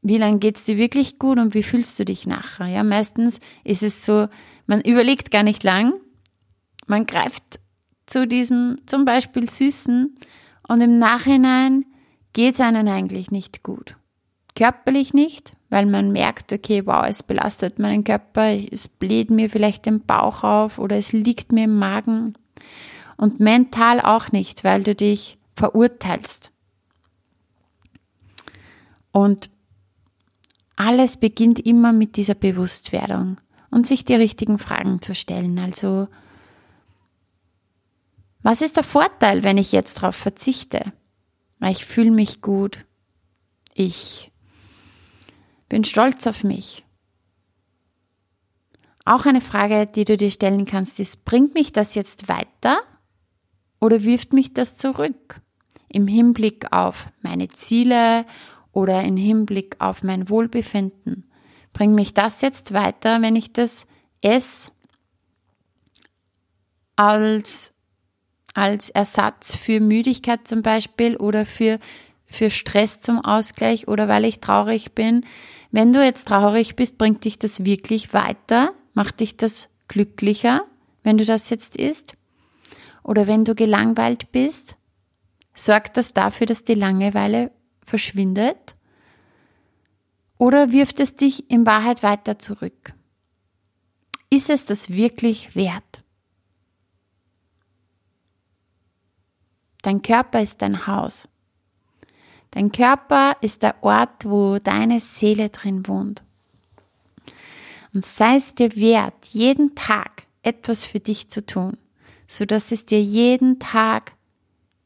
wie 0.02 0.18
lange 0.18 0.40
geht 0.40 0.58
es 0.58 0.66
dir 0.66 0.78
wirklich 0.78 1.20
gut 1.20 1.38
und 1.38 1.54
wie 1.54 1.64
fühlst 1.64 2.00
du 2.00 2.06
dich 2.06 2.28
nachher? 2.28 2.68
Ja, 2.68 2.84
meistens 2.84 3.40
ist 3.64 3.84
es 3.84 4.06
so, 4.06 4.28
man 4.66 4.82
überlegt 4.82 5.32
gar 5.32 5.44
nicht 5.44 5.64
lang, 5.64 5.94
man 6.86 7.06
greift 7.06 7.60
zu 8.06 8.28
diesem 8.28 8.80
zum 8.86 9.06
Beispiel 9.06 9.50
Süßen 9.50 10.16
und 10.68 10.82
im 10.82 10.96
Nachhinein 10.96 11.86
geht 12.34 12.54
es 12.54 12.62
einem 12.62 12.88
eigentlich 12.88 13.32
nicht 13.32 13.64
gut. 13.64 13.98
Körperlich 14.58 15.14
nicht, 15.14 15.56
weil 15.70 15.86
man 15.86 16.12
merkt, 16.12 16.52
okay, 16.52 16.84
wow, 16.88 17.06
es 17.08 17.22
belastet 17.22 17.78
meinen 17.78 18.04
Körper, 18.04 18.50
es 18.50 18.88
bläht 18.88 19.30
mir 19.30 19.52
vielleicht 19.52 19.86
den 19.86 20.02
Bauch 20.02 20.44
auf 20.44 20.80
oder 20.80 20.98
es 20.98 21.14
liegt 21.14 21.52
mir 21.52 21.66
im 21.66 21.78
Magen. 21.78 22.34
Und 23.18 23.40
mental 23.40 24.02
auch 24.02 24.32
nicht, 24.32 24.64
weil 24.64 24.82
du 24.82 24.96
dich 24.96 25.38
verurteilst. 25.56 26.52
Und 29.12 29.52
alles 30.76 31.18
beginnt 31.18 31.60
immer 31.60 31.94
mit 31.94 32.18
dieser 32.18 32.36
Bewusstwerdung 32.36 33.38
und 33.70 33.86
sich 33.86 34.06
die 34.06 34.16
richtigen 34.16 34.58
Fragen 34.58 35.02
zu 35.02 35.14
stellen. 35.14 35.60
Also, 35.60 36.08
was 38.42 38.64
ist 38.64 38.76
der 38.76 38.84
Vorteil, 38.84 39.44
wenn 39.44 39.60
ich 39.60 39.72
jetzt 39.72 39.98
darauf 40.02 40.16
verzichte? 40.16 40.94
Ich 41.62 41.86
fühle 41.86 42.12
mich 42.12 42.42
gut. 42.42 42.86
Ich 43.76 44.32
bin 45.70 45.84
stolz 45.84 46.28
auf 46.28 46.44
mich. 46.44 46.84
Auch 49.06 49.26
eine 49.26 49.42
Frage, 49.42 49.88
die 49.88 50.04
du 50.04 50.18
dir 50.18 50.32
stellen 50.32 50.66
kannst, 50.66 51.00
ist, 51.00 51.24
bringt 51.24 51.54
mich 51.54 51.72
das 51.72 51.96
jetzt 51.96 52.28
weiter 52.28 52.80
oder 53.80 54.04
wirft 54.04 54.34
mich 54.34 54.54
das 54.54 54.76
zurück? 54.76 55.40
Im 55.88 56.08
Hinblick 56.08 56.74
auf 56.74 57.08
meine 57.22 57.48
Ziele 57.48 58.26
oder 58.74 59.04
im 59.04 59.16
Hinblick 59.16 59.78
auf 59.80 60.04
mein 60.04 60.30
Wohlbefinden. 60.30 61.26
Bringt 61.72 61.96
mich 61.96 62.14
das 62.14 62.42
jetzt 62.42 62.74
weiter, 62.74 63.22
wenn 63.22 63.36
ich 63.36 63.54
das 63.54 63.88
esse 64.22 64.72
als, 66.98 67.74
als 68.54 68.90
Ersatz 68.90 69.56
für 69.56 69.80
Müdigkeit 69.80 70.48
zum 70.48 70.64
Beispiel 70.64 71.16
oder 71.16 71.46
für 71.46 71.80
für 72.28 72.50
Stress 72.50 73.02
zum 73.02 73.24
Ausgleich 73.24 73.88
oder 73.88 74.08
weil 74.08 74.26
ich 74.26 74.40
traurig 74.40 74.94
bin. 74.94 75.26
Wenn 75.72 75.94
du 75.94 76.04
jetzt 76.04 76.28
traurig 76.28 76.76
bist, 76.76 76.98
bringt 76.98 77.26
dich 77.26 77.40
das 77.40 77.66
wirklich 77.66 78.14
weiter? 78.14 78.74
Macht 78.94 79.22
dich 79.22 79.38
das 79.38 79.70
glücklicher, 79.88 80.64
wenn 81.04 81.18
du 81.18 81.26
das 81.26 81.50
jetzt 81.50 81.78
isst? 81.78 82.14
Oder 83.04 83.28
wenn 83.28 83.46
du 83.46 83.56
gelangweilt 83.56 84.32
bist, 84.32 84.76
sorgt 85.54 85.98
das 85.98 86.14
dafür, 86.14 86.46
dass 86.46 86.66
die 86.66 86.74
Langeweile 86.74 87.52
verschwindet? 87.86 88.76
Oder 90.38 90.72
wirft 90.72 91.00
es 91.00 91.16
dich 91.16 91.50
in 91.50 91.66
Wahrheit 91.66 92.04
weiter 92.04 92.38
zurück? 92.38 92.94
Ist 94.30 94.50
es 94.50 94.66
das 94.66 94.90
wirklich 94.90 95.56
wert? 95.56 96.04
Dein 99.82 100.02
Körper 100.02 100.42
ist 100.42 100.62
dein 100.62 100.86
Haus. 100.86 101.30
Dein 102.52 102.72
Körper 102.72 103.38
ist 103.42 103.64
der 103.64 103.84
Ort, 103.84 104.26
wo 104.26 104.58
deine 104.60 105.00
Seele 105.00 105.50
drin 105.50 105.88
wohnt. 105.88 106.24
Und 107.94 108.06
sei 108.06 108.36
es 108.36 108.56
dir 108.56 108.76
wert, 108.76 109.28
jeden 109.32 109.76
Tag 109.76 110.24
etwas 110.44 110.86
für 110.86 111.00
dich 111.00 111.30
zu 111.30 111.46
tun, 111.46 111.78
so 112.28 112.46
dass 112.46 112.72
es 112.72 112.86
dir 112.86 113.02
jeden 113.02 113.60
Tag 113.60 114.14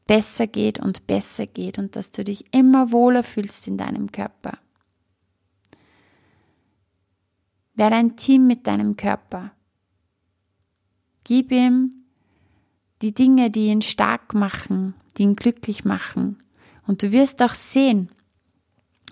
besser 0.06 0.46
geht 0.46 0.78
und 0.78 1.06
besser 1.06 1.46
geht 1.46 1.78
und 1.78 1.96
dass 1.96 2.10
du 2.10 2.24
dich 2.24 2.52
immer 2.52 2.92
wohler 2.92 3.22
fühlst 3.22 3.66
in 3.66 3.76
deinem 3.76 4.10
Körper. 4.10 4.58
Werde 7.74 7.96
ein 7.96 8.16
Team 8.16 8.46
mit 8.46 8.66
deinem 8.66 8.96
Körper. 8.96 9.52
Gib 11.24 11.52
ihm 11.52 11.90
die 13.00 13.14
Dinge, 13.14 13.50
die 13.50 13.66
ihn 13.66 13.82
stark 13.82 14.34
machen, 14.34 14.94
die 15.16 15.22
ihn 15.22 15.36
glücklich 15.36 15.84
machen. 15.84 16.38
Und 16.92 17.02
du 17.02 17.10
wirst 17.10 17.40
auch 17.40 17.54
sehen, 17.54 18.10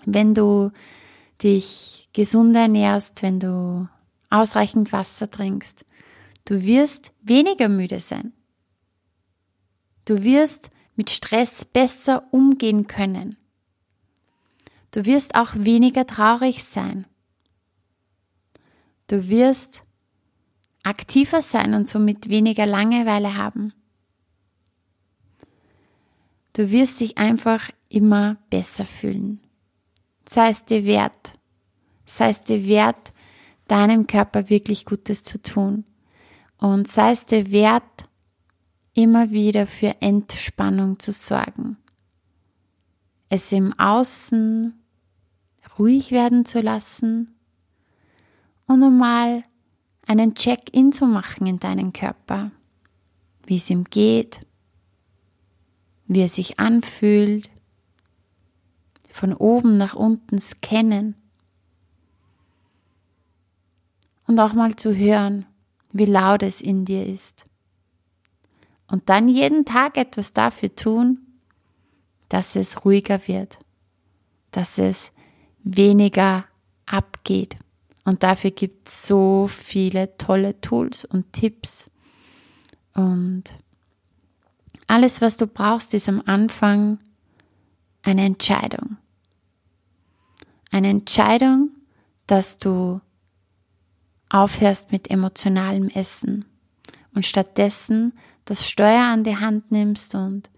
wenn 0.05 0.35
du 0.35 0.69
dich 1.41 2.09
gesund 2.13 2.55
ernährst, 2.55 3.23
wenn 3.23 3.39
du 3.39 3.89
ausreichend 4.29 4.91
Wasser 4.93 5.31
trinkst, 5.31 5.83
du 6.45 6.61
wirst 6.61 7.11
weniger 7.23 7.69
müde 7.69 7.99
sein. 7.99 8.33
Du 10.05 10.21
wirst 10.23 10.69
mit 10.95 11.09
Stress 11.09 11.65
besser 11.65 12.27
umgehen 12.29 12.85
können. 12.85 13.35
Du 14.91 15.05
wirst 15.05 15.33
auch 15.33 15.49
weniger 15.55 16.05
traurig 16.05 16.63
sein. 16.63 17.07
Du 19.07 19.27
wirst 19.27 19.85
aktiver 20.83 21.41
sein 21.41 21.73
und 21.73 21.89
somit 21.89 22.29
weniger 22.29 22.67
Langeweile 22.67 23.37
haben. 23.37 23.73
Du 26.53 26.69
wirst 26.71 26.99
dich 26.99 27.17
einfach 27.17 27.69
immer 27.89 28.37
besser 28.49 28.85
fühlen. 28.85 29.41
Sei 30.27 30.49
es 30.49 30.65
dir 30.65 30.85
wert. 30.85 31.33
Sei 32.05 32.29
es 32.29 32.43
dir 32.43 32.67
wert, 32.67 33.13
deinem 33.67 34.07
Körper 34.07 34.49
wirklich 34.49 34.85
Gutes 34.85 35.23
zu 35.23 35.41
tun. 35.41 35.85
Und 36.57 36.87
sei 36.87 37.11
es 37.11 37.25
dir 37.25 37.51
wert, 37.51 38.09
immer 38.93 39.31
wieder 39.31 39.65
für 39.65 40.01
Entspannung 40.01 40.99
zu 40.99 41.11
sorgen. 41.11 41.77
Es 43.29 43.51
im 43.53 43.77
Außen 43.79 44.73
ruhig 45.79 46.11
werden 46.11 46.43
zu 46.43 46.59
lassen 46.59 47.33
und 48.67 48.83
einmal 48.83 49.45
einen 50.05 50.35
Check-in 50.35 50.91
zu 50.91 51.05
machen 51.05 51.47
in 51.47 51.59
deinen 51.59 51.93
Körper, 51.93 52.51
wie 53.45 53.55
es 53.55 53.69
ihm 53.69 53.85
geht, 53.85 54.41
wie 56.13 56.23
er 56.23 56.29
sich 56.29 56.59
anfühlt, 56.59 57.49
von 59.13 59.33
oben 59.33 59.77
nach 59.77 59.95
unten 59.95 60.41
scannen 60.41 61.15
und 64.27 64.37
auch 64.37 64.51
mal 64.53 64.75
zu 64.75 64.93
hören, 64.93 65.45
wie 65.93 66.03
laut 66.03 66.43
es 66.43 66.59
in 66.59 66.83
dir 66.83 67.05
ist. 67.05 67.45
Und 68.87 69.07
dann 69.07 69.29
jeden 69.29 69.63
Tag 69.63 69.95
etwas 69.95 70.33
dafür 70.33 70.75
tun, 70.75 71.19
dass 72.27 72.57
es 72.57 72.83
ruhiger 72.83 73.25
wird, 73.29 73.59
dass 74.51 74.79
es 74.79 75.13
weniger 75.63 76.43
abgeht. 76.87 77.55
Und 78.03 78.23
dafür 78.23 78.51
gibt 78.51 78.89
es 78.89 79.07
so 79.07 79.47
viele 79.47 80.17
tolle 80.17 80.59
Tools 80.59 81.05
und 81.05 81.31
Tipps. 81.31 81.89
Und 82.95 83.43
alles, 84.91 85.21
was 85.21 85.37
du 85.37 85.47
brauchst, 85.47 85.93
ist 85.93 86.09
am 86.09 86.21
Anfang 86.25 86.99
eine 88.03 88.25
Entscheidung. 88.25 88.97
Eine 90.69 90.89
Entscheidung, 90.89 91.71
dass 92.27 92.57
du 92.57 92.99
aufhörst 94.29 94.91
mit 94.91 95.09
emotionalem 95.09 95.87
Essen 95.87 96.43
und 97.13 97.25
stattdessen 97.25 98.13
das 98.43 98.69
Steuer 98.69 99.05
an 99.05 99.23
die 99.23 99.37
Hand 99.37 99.71
nimmst 99.71 100.13
und 100.13 100.49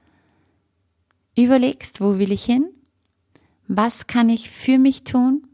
überlegst, 1.35 2.01
wo 2.01 2.17
will 2.17 2.31
ich 2.31 2.43
hin? 2.43 2.67
Was 3.67 4.07
kann 4.07 4.29
ich 4.29 4.49
für 4.49 4.79
mich 4.79 5.03
tun? 5.03 5.47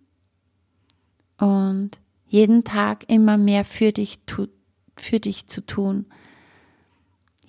Und 1.37 1.99
jeden 2.27 2.63
Tag 2.63 3.09
immer 3.09 3.37
mehr 3.37 3.65
für 3.65 3.91
dich, 3.91 4.19
für 4.95 5.19
dich 5.19 5.47
zu 5.47 5.65
tun. 5.65 6.05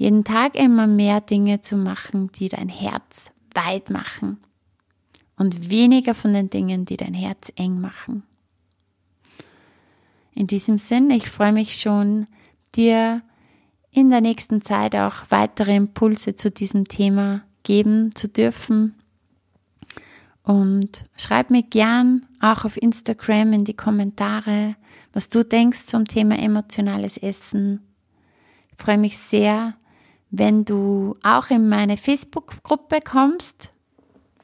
Jeden 0.00 0.24
Tag 0.24 0.54
immer 0.54 0.86
mehr 0.86 1.20
Dinge 1.20 1.60
zu 1.60 1.76
machen, 1.76 2.32
die 2.32 2.48
dein 2.48 2.70
Herz 2.70 3.32
weit 3.52 3.90
machen. 3.90 4.38
Und 5.36 5.68
weniger 5.68 6.14
von 6.14 6.32
den 6.32 6.48
Dingen, 6.48 6.86
die 6.86 6.96
dein 6.96 7.12
Herz 7.12 7.52
eng 7.56 7.82
machen. 7.82 8.22
In 10.32 10.46
diesem 10.46 10.78
Sinn, 10.78 11.10
ich 11.10 11.28
freue 11.28 11.52
mich 11.52 11.78
schon, 11.78 12.28
dir 12.74 13.20
in 13.90 14.08
der 14.08 14.22
nächsten 14.22 14.62
Zeit 14.62 14.96
auch 14.96 15.24
weitere 15.28 15.76
Impulse 15.76 16.34
zu 16.34 16.50
diesem 16.50 16.86
Thema 16.86 17.42
geben 17.62 18.14
zu 18.14 18.26
dürfen. 18.26 18.94
Und 20.42 21.04
schreib 21.18 21.50
mir 21.50 21.62
gern 21.62 22.24
auch 22.40 22.64
auf 22.64 22.80
Instagram 22.80 23.52
in 23.52 23.64
die 23.66 23.76
Kommentare, 23.76 24.76
was 25.12 25.28
du 25.28 25.44
denkst 25.44 25.84
zum 25.84 26.06
Thema 26.06 26.38
emotionales 26.38 27.18
Essen. 27.18 27.82
Ich 28.70 28.82
freue 28.82 28.96
mich 28.96 29.18
sehr, 29.18 29.74
wenn 30.30 30.64
du 30.64 31.16
auch 31.22 31.50
in 31.50 31.68
meine 31.68 31.96
Facebook-Gruppe 31.96 33.00
kommst. 33.00 33.72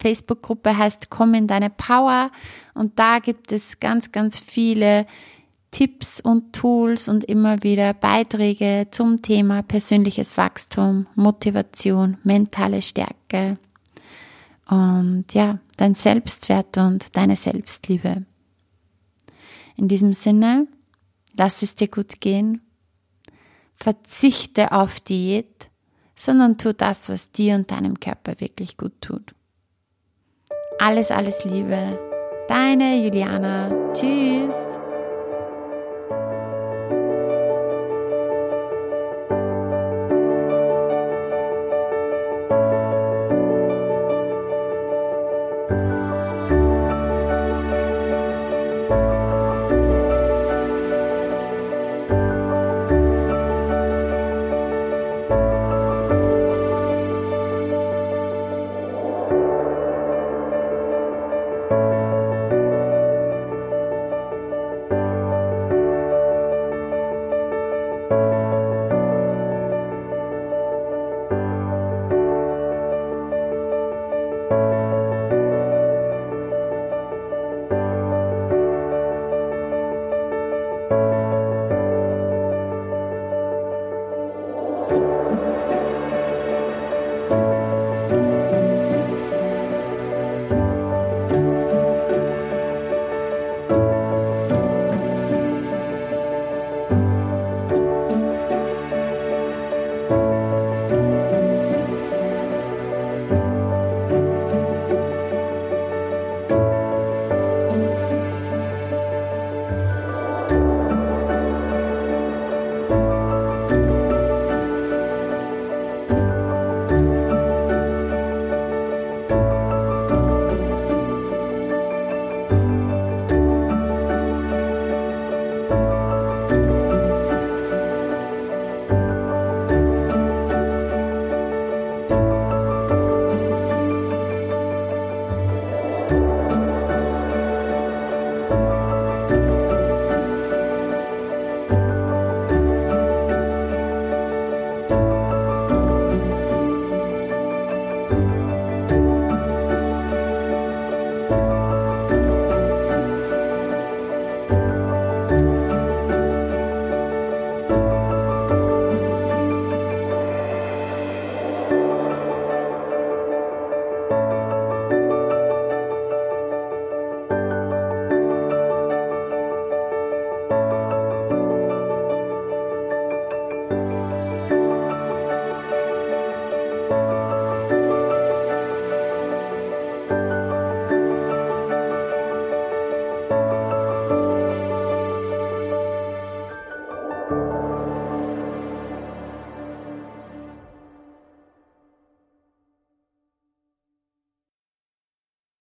Facebook-Gruppe 0.01 0.77
heißt 0.77 1.11
Komm 1.11 1.35
in 1.35 1.47
deine 1.47 1.71
Power 1.71 2.31
und 2.75 2.99
da 2.99 3.19
gibt 3.19 3.53
es 3.53 3.81
ganz, 3.81 4.13
ganz 4.13 4.39
viele 4.39 5.07
Tipps 5.71 6.21
und 6.21 6.53
Tools 6.53 7.09
und 7.09 7.25
immer 7.25 7.63
wieder 7.63 7.95
Beiträge 7.95 8.89
zum 8.91 9.23
Thema 9.23 9.63
persönliches 9.63 10.37
Wachstum, 10.37 11.07
Motivation, 11.15 12.19
mentale 12.25 12.83
Stärke 12.83 13.59
und 14.69 15.27
ja, 15.33 15.59
dein 15.77 15.95
Selbstwert 15.95 16.77
und 16.79 17.17
deine 17.17 17.37
Selbstliebe. 17.37 18.25
In 19.77 19.89
diesem 19.89 20.13
Sinne, 20.13 20.67
lass 21.37 21.63
es 21.63 21.75
dir 21.75 21.89
gut 21.89 22.21
gehen, 22.21 22.63
verzichte 23.77 24.73
auf 24.73 25.01
Diät, 25.01 25.71
sondern 26.17 26.59
tu 26.59 26.73
das, 26.73 27.09
was 27.09 27.31
dir 27.31 27.55
und 27.55 27.71
deinem 27.71 28.01
Körper 28.01 28.41
wirklich 28.41 28.77
gut 28.77 29.01
tut. 29.01 29.35
Alles, 30.79 31.11
alles 31.11 31.45
Liebe. 31.45 31.99
Deine 32.49 33.05
Juliana. 33.05 33.93
Tschüss. 33.93 34.79